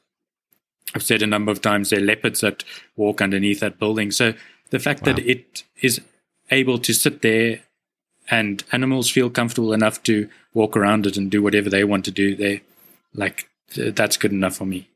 [0.94, 2.64] I've said a number of times there are leopards that
[2.96, 4.10] walk underneath that building.
[4.10, 4.34] So
[4.70, 5.12] the fact wow.
[5.12, 6.00] that it is
[6.50, 7.60] able to sit there
[8.30, 12.10] and animals feel comfortable enough to walk around it and do whatever they want to
[12.10, 12.62] do they
[13.14, 14.88] like that's good enough for me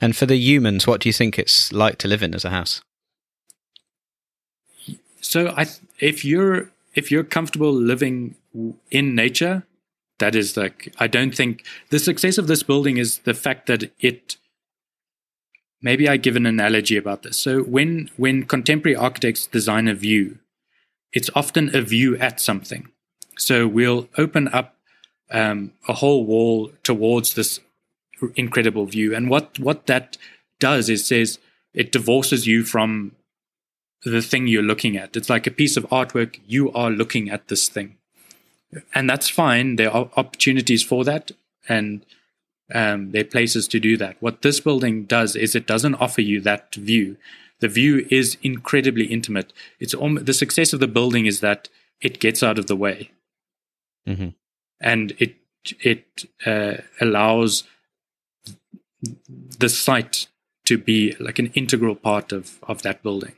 [0.00, 2.50] and for the humans what do you think it's like to live in as a
[2.50, 2.82] house
[5.20, 5.66] so I,
[5.98, 8.34] if you're if you're comfortable living
[8.90, 9.64] in nature,
[10.18, 13.92] that is like I don't think the success of this building is the fact that
[14.00, 14.36] it.
[15.82, 17.38] Maybe I give an analogy about this.
[17.38, 20.38] So when when contemporary architects design a view,
[21.12, 22.88] it's often a view at something.
[23.38, 24.76] So we'll open up
[25.30, 27.60] um, a whole wall towards this
[28.36, 30.18] incredible view, and what what that
[30.58, 31.38] does is says
[31.72, 33.12] it divorces you from
[34.04, 35.16] the thing you're looking at.
[35.16, 36.38] It's like a piece of artwork.
[36.46, 37.96] You are looking at this thing.
[38.94, 39.76] And that's fine.
[39.76, 41.32] There are opportunities for that.
[41.68, 42.04] And
[42.72, 44.16] um, there are places to do that.
[44.20, 47.16] What this building does is it doesn't offer you that view.
[47.60, 49.52] The view is incredibly intimate.
[49.78, 51.68] It's almost, the success of the building is that
[52.00, 53.10] it gets out of the way,
[54.08, 54.28] mm-hmm.
[54.80, 55.36] and it
[55.80, 57.64] it uh, allows
[59.58, 60.26] the site
[60.66, 63.34] to be like an integral part of of that building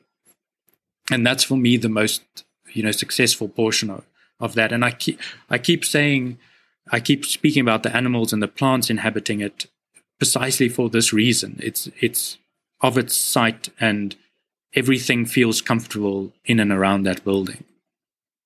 [1.11, 2.23] and that's for me the most
[2.73, 4.05] you know successful portion of,
[4.41, 5.21] of that and i keep
[5.51, 6.39] i keep saying
[6.91, 9.67] i keep speaking about the animals and the plants inhabiting it
[10.19, 12.39] precisely for this reason it's it's
[12.83, 14.17] of its site and
[14.75, 17.65] everything feels comfortable in and around that building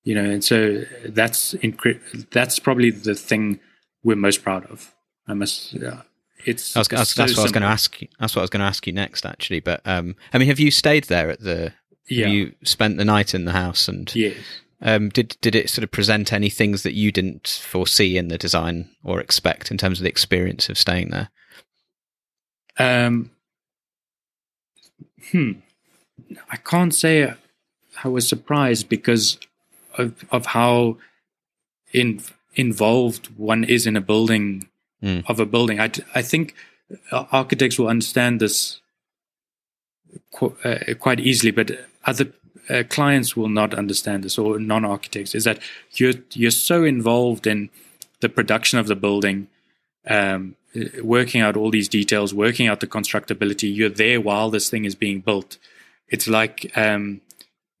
[0.03, 3.59] you know and so that's incre- that's probably the thing
[4.03, 4.93] we're most proud of
[5.27, 6.01] i must uh,
[6.45, 8.07] it's, was, it's so that's what I was going to ask you.
[8.19, 9.59] That's what I was going to ask you next, actually.
[9.59, 11.73] But um, I mean, have you stayed there at the
[12.09, 12.27] yeah.
[12.27, 14.37] you spent the night in the house and yes.
[14.79, 18.37] Um, did did it sort of present any things that you didn't foresee in the
[18.37, 21.29] design or expect in terms of the experience of staying there?
[22.77, 23.31] Um,
[25.31, 25.51] hmm,
[26.49, 27.33] I can't say
[28.03, 29.37] I was surprised because
[29.97, 30.97] of of how
[31.93, 32.21] in,
[32.55, 34.67] involved one is in a building
[35.01, 35.23] mm.
[35.27, 35.79] of a building.
[35.79, 36.55] I I think
[37.11, 38.81] architects will understand this
[40.31, 41.71] qu- uh, quite easily, but
[42.05, 42.31] other
[42.69, 45.59] uh, clients will not understand this or non-architects is that
[45.93, 47.69] you're you're so involved in
[48.19, 49.47] the production of the building
[50.07, 50.55] um,
[51.01, 54.95] working out all these details working out the constructability you're there while this thing is
[54.95, 55.57] being built.
[56.07, 57.21] It's like um,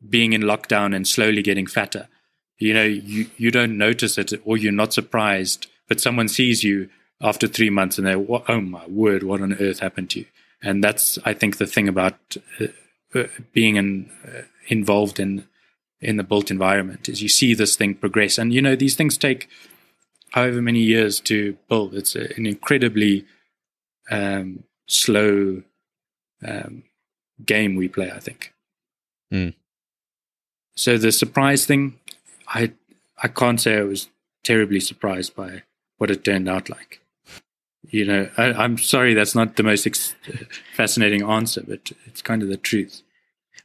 [0.07, 2.07] being in lockdown and slowly getting fatter.
[2.59, 6.89] You know you you don't notice it or you're not surprised but someone sees you
[7.21, 10.25] after three months and they're oh my word what on earth happened to you?
[10.61, 12.67] And that's i think the thing about uh,
[13.15, 15.47] uh, being in, uh, involved in
[16.01, 18.37] in the built environment is you see this thing progress.
[18.37, 19.49] And you know these things take
[20.37, 23.25] however many years to build it's a, an incredibly
[24.11, 25.63] um, slow
[26.47, 26.83] um,
[27.45, 28.53] game we play i think
[29.33, 29.53] mm.
[30.75, 31.99] so the surprise thing
[32.47, 32.71] i
[33.23, 34.09] i can't say i was
[34.43, 35.63] terribly surprised by
[35.97, 37.01] what it turned out like
[37.89, 40.15] you know, I, am sorry that's not the most ex-
[40.75, 43.01] fascinating answer, but it's kind of the truth.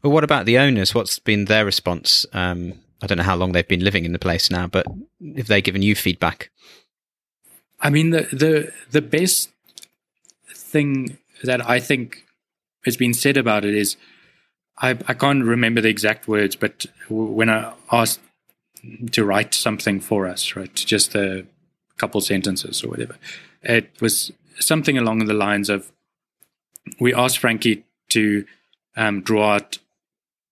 [0.03, 0.95] Well, what about the owners?
[0.95, 2.25] What's been their response?
[2.33, 4.87] Um, I don't know how long they've been living in the place now, but
[5.37, 6.51] have they given you feedback?
[7.81, 9.51] I mean, the the the best
[10.55, 12.25] thing that I think
[12.85, 13.97] has been said about it is,
[14.79, 18.21] I I can't remember the exact words, but when I asked
[19.11, 21.45] to write something for us, right, just a
[21.97, 23.17] couple sentences or whatever,
[23.63, 25.91] it was something along the lines of
[27.01, 28.45] we asked Frankie to
[28.97, 29.79] um, draw out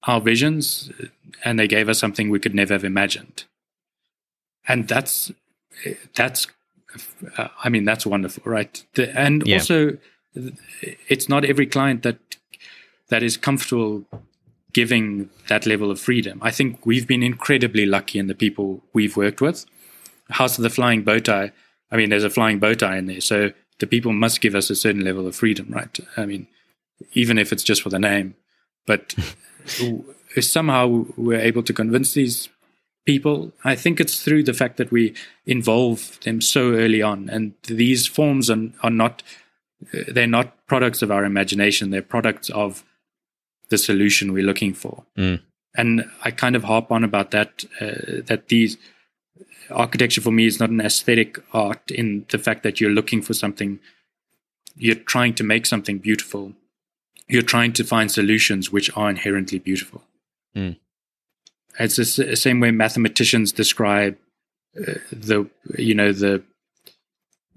[0.05, 0.91] our visions,
[1.45, 3.45] and they gave us something we could never have imagined.
[4.67, 5.33] And that's
[6.15, 6.47] that's
[7.37, 8.85] uh, I mean that's wonderful, right?
[8.95, 9.57] The, and yeah.
[9.57, 9.99] also,
[11.09, 12.19] it's not every client that
[13.09, 14.05] that is comfortable
[14.73, 16.39] giving that level of freedom.
[16.43, 19.67] I think we've been incredibly lucky in the people we've worked with.
[20.31, 21.51] House of the Flying Bowtie
[21.91, 24.71] I mean, there's a flying bow tie in there, so the people must give us
[24.71, 25.99] a certain level of freedom, right?
[26.17, 26.47] I mean,
[27.13, 28.35] even if it's just for the name,
[28.87, 29.15] but
[30.41, 32.49] somehow we're able to convince these
[33.07, 33.53] people.
[33.65, 35.15] I think it's through the fact that we
[35.47, 39.23] involve them so early on, and these forms are, are not
[40.09, 42.85] they're not products of our imagination; they're products of
[43.71, 45.05] the solution we're looking for.
[45.17, 45.41] Mm.
[45.77, 48.77] And I kind of harp on about that uh, that these
[49.71, 53.35] architecture for me is not an aesthetic art in the fact that you're looking for
[53.35, 53.79] something,
[54.77, 56.53] you're trying to make something beautiful.
[57.31, 60.03] You're trying to find solutions which are inherently beautiful.
[60.57, 60.77] Mm.
[61.79, 64.17] It's the same way mathematicians describe
[64.77, 66.43] uh, the, you know, the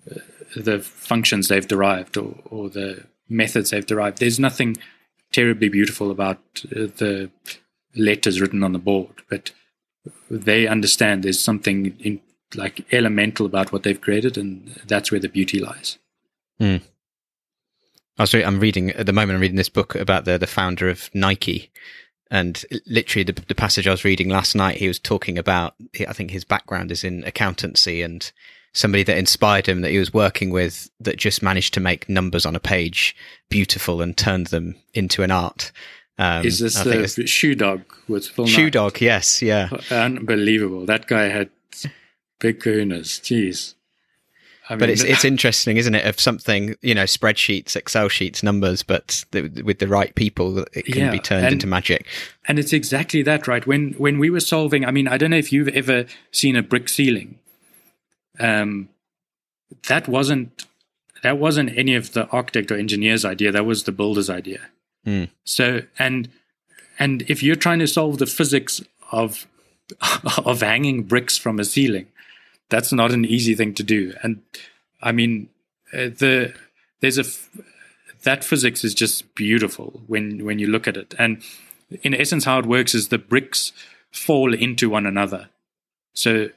[0.09, 0.19] uh,
[0.55, 4.19] the functions they've derived or, or the methods they've derived.
[4.19, 4.77] There's nothing
[5.31, 7.31] terribly beautiful about uh, the
[7.95, 9.51] letters written on the board, but
[10.29, 12.21] they understand there's something in,
[12.55, 15.97] like elemental about what they've created, and that's where the beauty lies.
[16.59, 16.81] Mm.
[18.17, 19.35] I was I'm reading at the moment.
[19.35, 21.71] I'm reading this book about the the founder of Nike,
[22.29, 25.75] And literally, the, the passage I was reading last night, he was talking about.
[26.07, 28.31] I think his background is in accountancy, and
[28.73, 32.45] somebody that inspired him that he was working with that just managed to make numbers
[32.45, 33.15] on a page
[33.49, 35.71] beautiful and turned them into an art.
[36.17, 38.73] Um, is this the shoe dog with Phil Shoe Knight?
[38.73, 39.01] dog?
[39.01, 39.69] Yes, yeah.
[39.89, 40.85] Unbelievable.
[40.85, 41.49] That guy had
[42.39, 43.19] big kahunas.
[43.21, 43.73] Jeez.
[44.69, 46.05] I mean, but it's it's interesting, isn't it?
[46.05, 50.85] Of something you know, spreadsheets, Excel sheets, numbers, but the, with the right people, it
[50.85, 52.07] can yeah, be turned and, into magic.
[52.47, 53.67] And it's exactly that, right?
[53.67, 56.63] When when we were solving, I mean, I don't know if you've ever seen a
[56.63, 57.39] brick ceiling.
[58.39, 58.89] Um,
[59.87, 60.65] that wasn't
[61.23, 63.51] that wasn't any of the architect or engineer's idea.
[63.51, 64.61] That was the builder's idea.
[65.05, 65.29] Mm.
[65.43, 66.29] So and
[66.99, 69.45] and if you're trying to solve the physics of
[70.45, 72.07] of hanging bricks from a ceiling,
[72.73, 74.13] that's not an easy thing to do.
[74.23, 74.41] And
[75.01, 75.49] I mean,
[75.93, 76.53] uh, the
[77.01, 77.25] there's a
[78.23, 81.13] that physics is just beautiful when when you look at it.
[81.19, 81.43] And
[82.01, 83.73] in essence, how it works is the bricks
[84.11, 85.49] fall into one another.
[86.13, 86.49] So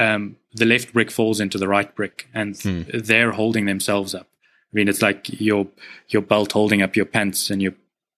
[0.00, 2.82] um, the left brick falls into the right brick, and hmm.
[2.92, 4.26] they're holding themselves up.
[4.72, 5.68] I mean, it's like your
[6.08, 7.74] your belt holding up your pants, and your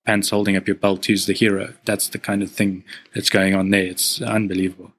[0.07, 1.05] pants holding up your belt.
[1.05, 1.75] Who's the hero?
[1.85, 2.85] That's the kind of thing
[3.15, 3.85] that's going on there.
[3.85, 4.93] It's unbelievable.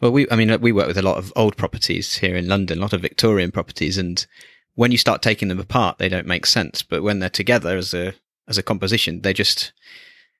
[0.00, 2.78] Well, we, I mean, we work with a lot of old properties here in London,
[2.78, 4.26] a lot of Victorian properties, and
[4.74, 6.82] when you start taking them apart, they don't make sense.
[6.82, 8.14] But when they're together as a
[8.46, 9.72] as a composition, they just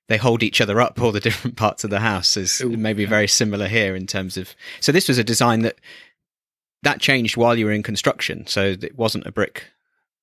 [0.07, 1.01] they hold each other up.
[1.01, 4.55] All the different parts of the house is maybe very similar here in terms of.
[4.79, 5.79] So this was a design that
[6.83, 8.45] that changed while you were in construction.
[8.47, 9.65] So it wasn't a brick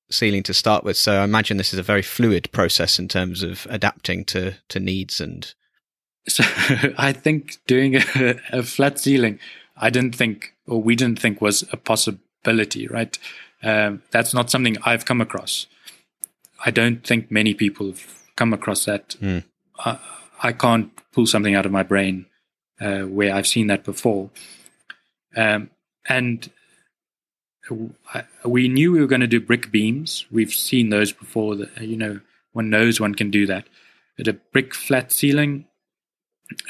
[0.09, 0.95] ceiling to start with.
[0.95, 4.79] So I imagine this is a very fluid process in terms of adapting to to
[4.79, 5.53] needs and.
[6.27, 6.43] So
[6.97, 9.39] I think doing a, a flat ceiling,
[9.77, 12.87] I didn't think, or we didn't think, was a possibility.
[12.87, 13.17] Right?
[13.63, 15.67] Um, that's not something I've come across.
[16.65, 19.09] I don't think many people have come across that.
[19.21, 19.43] Mm.
[19.79, 19.99] I,
[20.41, 22.25] I, can't pull something out of my brain
[22.79, 24.29] uh, where I've seen that before.
[25.35, 25.69] Um,
[26.07, 26.49] and
[28.43, 30.25] we knew we were going to do brick beams.
[30.31, 31.55] We've seen those before.
[31.55, 32.19] That you know,
[32.53, 33.67] one knows one can do that.
[34.17, 35.65] But a brick flat ceiling,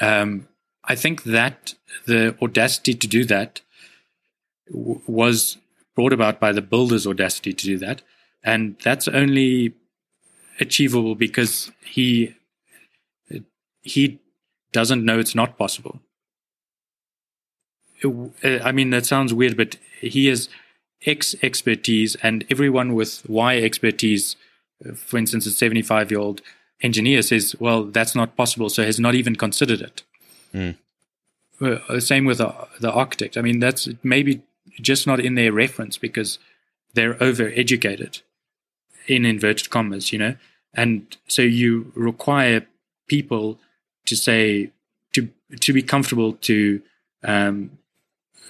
[0.00, 0.48] um,
[0.84, 1.74] I think that
[2.06, 3.60] the audacity to do that
[4.70, 5.58] w- was
[5.94, 8.02] brought about by the builder's audacity to do that,
[8.42, 9.74] and that's only
[10.60, 12.34] achievable because he
[13.82, 14.18] he
[14.72, 16.00] doesn't know it's not possible.
[18.04, 20.48] I mean, that sounds weird, but he is
[21.04, 24.36] X expertise and everyone with Y expertise,
[24.84, 26.42] uh, for instance, a 75 year old
[26.82, 30.02] engineer says, well, that's not possible, so has not even considered it.
[30.54, 30.76] Mm.
[31.60, 33.36] Uh, same with the, the architect.
[33.36, 34.42] I mean, that's maybe
[34.80, 36.38] just not in their reference because
[36.94, 38.20] they're over educated
[39.06, 40.36] in inverted commas, you know?
[40.74, 42.66] And so you require
[43.08, 43.58] people
[44.04, 44.70] to say,
[45.14, 45.28] to,
[45.60, 46.82] to be comfortable to,
[47.22, 47.78] um,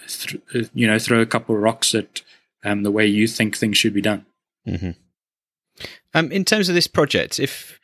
[0.08, 2.22] th- you know, throw a couple of rocks at
[2.64, 4.26] um, the way you think things should be done.
[4.66, 4.90] Mm-hmm.
[6.14, 7.78] Um, in terms of this project, if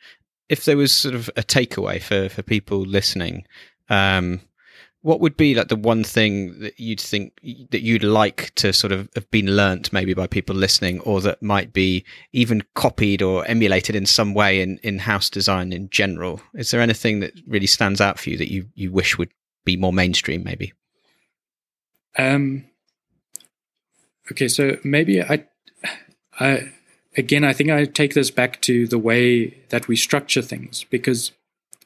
[0.49, 3.45] if there was sort of a takeaway for for people listening,
[3.89, 4.41] um,
[5.01, 7.33] what would be like the one thing that you'd think
[7.71, 11.41] that you'd like to sort of have been learnt maybe by people listening, or that
[11.41, 16.41] might be even copied or emulated in some way in in house design in general?
[16.53, 19.31] Is there anything that really stands out for you that you you wish would
[19.65, 20.73] be more mainstream, maybe?
[22.17, 22.65] Um,
[24.31, 25.45] Okay, so maybe I,
[26.39, 26.71] I
[27.17, 31.31] again, I think I take this back to the way that we structure things because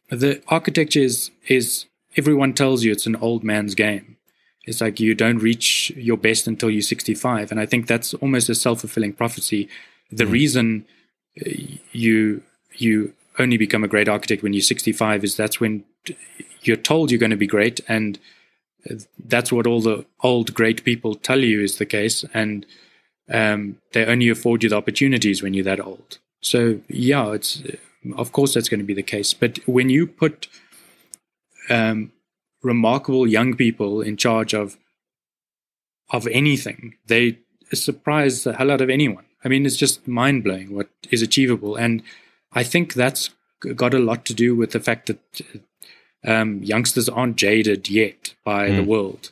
[0.09, 4.17] the architecture is is everyone tells you it's an old man's game.
[4.65, 8.49] It's like you don't reach your best until you're 65, and I think that's almost
[8.49, 9.69] a self fulfilling prophecy.
[10.11, 10.31] The mm.
[10.31, 10.85] reason
[11.39, 11.51] uh,
[11.91, 12.43] you
[12.75, 15.83] you only become a great architect when you're 65 is that's when
[16.61, 18.19] you're told you're going to be great and
[19.25, 22.65] that's what all the old great people tell you is the case, and
[23.31, 26.19] um, they only afford you the opportunities when you're that old.
[26.41, 27.61] So yeah, it's
[28.15, 29.33] of course that's going to be the case.
[29.33, 30.47] But when you put
[31.69, 32.11] um,
[32.63, 34.77] remarkable young people in charge of
[36.09, 37.39] of anything, they
[37.73, 39.25] surprise the hell out of anyone.
[39.43, 42.01] I mean, it's just mind blowing what is achievable, and
[42.53, 43.31] I think that's
[43.75, 45.41] got a lot to do with the fact that
[46.25, 48.75] um, youngsters aren't jaded yet by mm.
[48.77, 49.31] the world.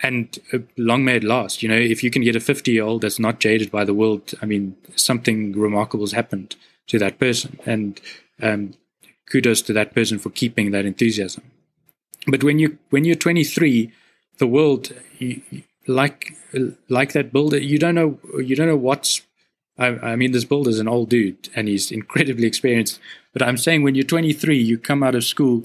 [0.00, 1.62] And uh, long may it last.
[1.62, 3.94] You know, if you can get a 50 year old that's not jaded by the
[3.94, 6.56] world, I mean, something remarkable has happened
[6.88, 7.58] to that person.
[7.66, 8.00] And
[8.40, 8.74] um,
[9.30, 11.44] kudos to that person for keeping that enthusiasm.
[12.26, 13.92] But when you when you're 23,
[14.38, 14.92] the world,
[15.86, 16.34] like
[16.88, 19.22] like that builder, you don't know you don't know what's
[19.78, 23.00] I, I mean, this builder's an old dude and he's incredibly experienced.
[23.32, 25.64] But I'm saying when you're 23, you come out of school,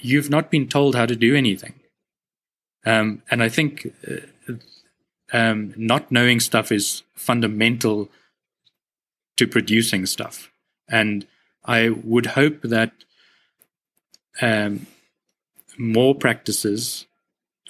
[0.00, 1.74] you've not been told how to do anything.
[2.84, 4.52] Um, and I think uh,
[5.32, 8.10] um, not knowing stuff is fundamental
[9.36, 10.50] to producing stuff.
[10.88, 11.26] And
[11.64, 12.92] I would hope that
[14.40, 14.86] um,
[15.78, 17.06] more practices,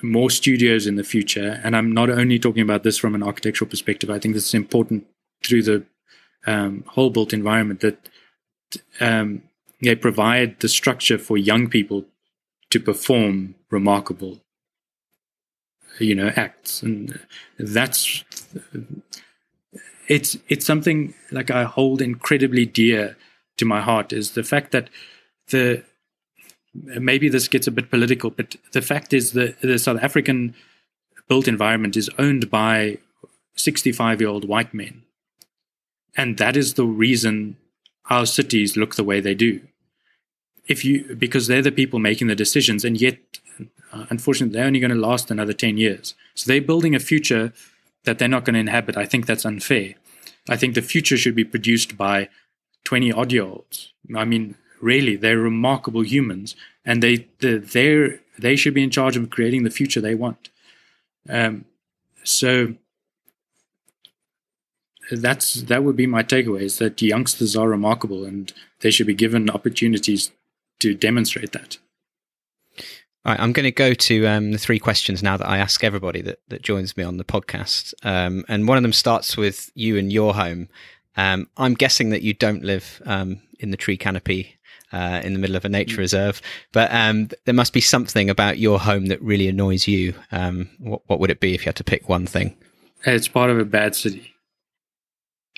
[0.02, 3.70] more studios in the future, and I'm not only talking about this from an architectural
[3.70, 5.06] perspective, I think this is important
[5.42, 5.84] through the
[6.46, 8.08] um, whole built environment that
[9.00, 9.42] um,
[9.80, 12.04] they provide the structure for young people
[12.70, 14.40] to perform remarkable
[15.98, 17.20] you know acts and
[17.58, 18.24] that's
[20.08, 23.16] it's it's something like I hold incredibly dear
[23.56, 24.90] to my heart is the fact that
[25.48, 25.84] the
[26.74, 30.54] maybe this gets a bit political, but the fact is that the South African
[31.28, 32.98] built environment is owned by
[33.54, 35.02] 65 year old white men.
[36.16, 37.56] And that is the reason
[38.10, 39.60] our cities look the way they do.
[40.66, 43.18] If you, because they're the people making the decisions, and yet,
[43.92, 46.14] uh, unfortunately, they're only going to last another 10 years.
[46.34, 47.52] So they're building a future
[48.04, 48.96] that they're not going to inhabit.
[48.96, 49.94] I think that's unfair.
[50.48, 52.28] I think the future should be produced by
[52.84, 53.92] 20 odd year olds.
[54.14, 56.54] I mean, really, they're remarkable humans,
[56.84, 60.50] and they they they should be in charge of creating the future they want.
[61.28, 61.64] Um,
[62.22, 62.74] so
[65.10, 69.14] that's that would be my takeaway: is that youngsters are remarkable, and they should be
[69.14, 70.30] given opportunities
[70.80, 71.78] to demonstrate that.
[73.24, 76.20] Right, I'm going to go to um, the three questions now that I ask everybody
[76.22, 77.94] that, that joins me on the podcast.
[78.02, 80.68] Um, and one of them starts with you and your home.
[81.16, 84.56] Um, I'm guessing that you don't live um, in the tree canopy
[84.92, 86.00] uh, in the middle of a nature mm.
[86.00, 90.14] reserve, but um, there must be something about your home that really annoys you.
[90.30, 92.56] Um, what, what would it be if you had to pick one thing?
[93.06, 94.34] It's part of a bad city.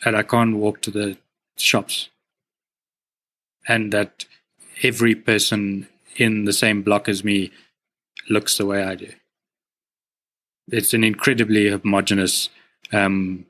[0.04, 1.16] And I can't walk to the
[1.56, 2.10] shops.
[3.66, 4.24] And that
[4.82, 7.50] every person in the same block as me
[8.28, 9.12] looks the way I do.
[10.68, 12.48] It's an incredibly homogenous
[12.92, 13.46] um,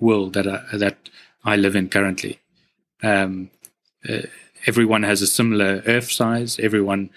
[0.00, 0.96] world that I, that
[1.44, 2.40] I live in currently.
[3.02, 3.50] Um,
[4.08, 4.22] uh,
[4.66, 6.58] everyone has a similar erf size.
[6.58, 7.10] Everyone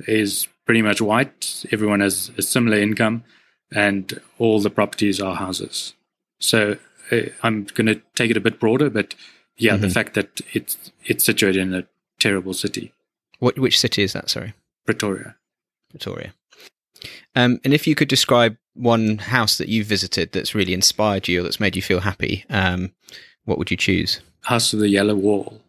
[0.00, 1.64] is pretty much white.
[1.70, 3.24] Everyone has a similar income,
[3.72, 5.94] and all the properties are houses.
[6.40, 6.76] So
[7.12, 9.14] uh, I'm going to take it a bit broader, but
[9.56, 9.82] yeah, mm-hmm.
[9.82, 11.86] the fact that it's it's situated in a
[12.18, 12.92] terrible city.
[13.38, 14.30] What which city is that?
[14.30, 14.54] Sorry,
[14.84, 15.36] Pretoria.
[15.90, 16.32] Pretoria.
[17.34, 21.40] Um, and if you could describe one house that you've visited that's really inspired you
[21.40, 22.92] or that's made you feel happy, um,
[23.44, 24.20] what would you choose?
[24.42, 25.60] House of the Yellow Wall.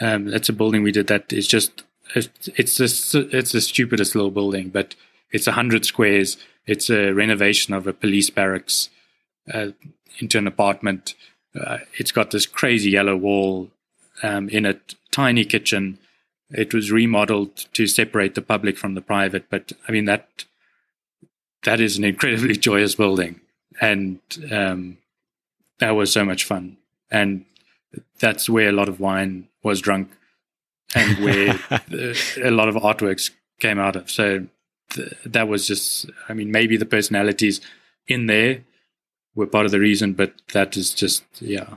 [0.00, 1.84] Um, that's a building we did that is just
[2.14, 4.94] it's it's the it's the stupidest little building, but
[5.30, 6.36] it's a hundred squares.
[6.66, 8.88] It's a renovation of a police barracks
[9.52, 9.68] uh,
[10.18, 11.14] into an apartment.
[11.58, 13.70] Uh, it's got this crazy yellow wall
[14.22, 15.98] um, in a tiny kitchen.
[16.50, 20.44] It was remodeled to separate the public from the private, but I mean that
[21.64, 23.40] that is an incredibly joyous building,
[23.80, 24.98] and um,
[25.78, 26.76] that was so much fun.
[27.10, 27.44] And
[28.18, 30.10] that's where a lot of wine was drunk,
[30.94, 31.58] and where
[32.42, 34.10] a lot of artworks came out of.
[34.10, 34.46] So
[34.90, 37.60] th- that was just, I mean, maybe the personalities
[38.06, 38.64] in there
[39.34, 41.76] were part of the reason, but that is just, yeah,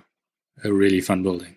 [0.63, 1.56] a really fun building.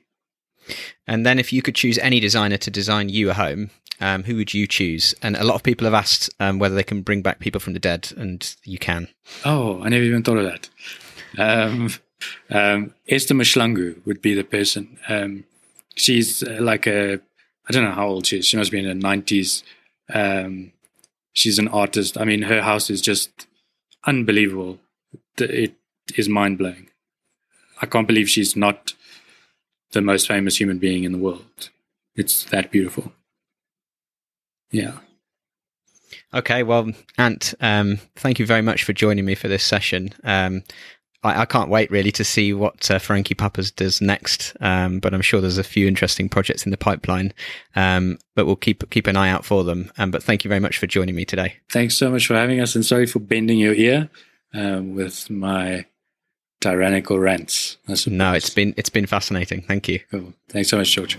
[1.07, 4.37] And then, if you could choose any designer to design you a home, um, who
[4.37, 5.15] would you choose?
[5.23, 7.75] And a lot of people have asked um, whether they can bring back people from
[7.75, 9.09] the dead, and you can.
[9.45, 10.69] Oh, I never even thought of that.
[11.39, 11.91] Um,
[12.51, 14.99] um, Esther Mahlangu would be the person.
[15.09, 15.45] Um,
[15.95, 17.15] she's uh, like a,
[17.69, 18.47] I don't know how old she is.
[18.47, 19.63] She must be in her nineties.
[20.13, 20.73] Um,
[21.33, 22.19] she's an artist.
[22.19, 23.47] I mean, her house is just
[24.07, 24.79] unbelievable.
[25.39, 25.75] It
[26.17, 26.89] is mind blowing.
[27.81, 28.95] I can't believe she's not
[29.93, 31.71] the most famous human being in the world.
[32.15, 33.13] It's that beautiful.
[34.71, 34.99] Yeah.
[36.33, 40.11] Okay, well, Ant, um, thank you very much for joining me for this session.
[40.23, 40.63] Um,
[41.23, 44.57] I, I, can't wait really to see what uh, Frankie Pappas does next.
[44.61, 47.33] Um, but I'm sure there's a few interesting projects in the pipeline.
[47.75, 49.91] Um, but we'll keep keep an eye out for them.
[49.99, 51.57] Um, but thank you very much for joining me today.
[51.71, 54.09] Thanks so much for having us, and sorry for bending your ear
[54.55, 55.87] um, with my
[56.61, 57.79] tyrannical rants.
[58.07, 59.63] No, it's been it's been fascinating.
[59.63, 60.01] Thank you.
[60.11, 60.35] Cool.
[60.49, 61.19] Thanks so much, George.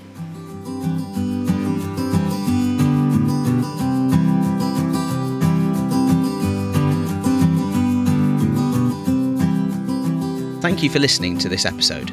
[10.62, 12.12] Thank you for listening to this episode.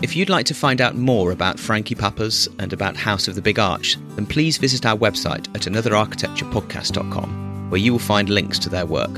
[0.00, 3.42] If you'd like to find out more about Frankie Pappas and about House of the
[3.42, 8.70] Big Arch, then please visit our website at anotherarchitecturepodcast.com, where you will find links to
[8.70, 9.10] their work.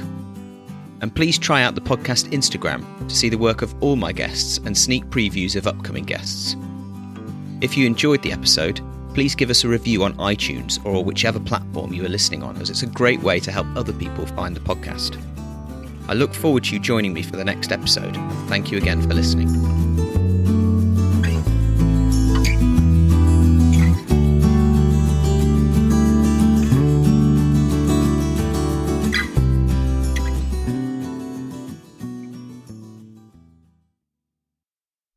[1.02, 4.58] And please try out the podcast Instagram to see the work of all my guests
[4.58, 6.56] and sneak previews of upcoming guests.
[7.60, 8.80] If you enjoyed the episode,
[9.12, 12.70] please give us a review on iTunes or whichever platform you are listening on, as
[12.70, 15.20] it's a great way to help other people find the podcast.
[16.08, 18.16] I look forward to you joining me for the next episode.
[18.48, 20.11] Thank you again for listening.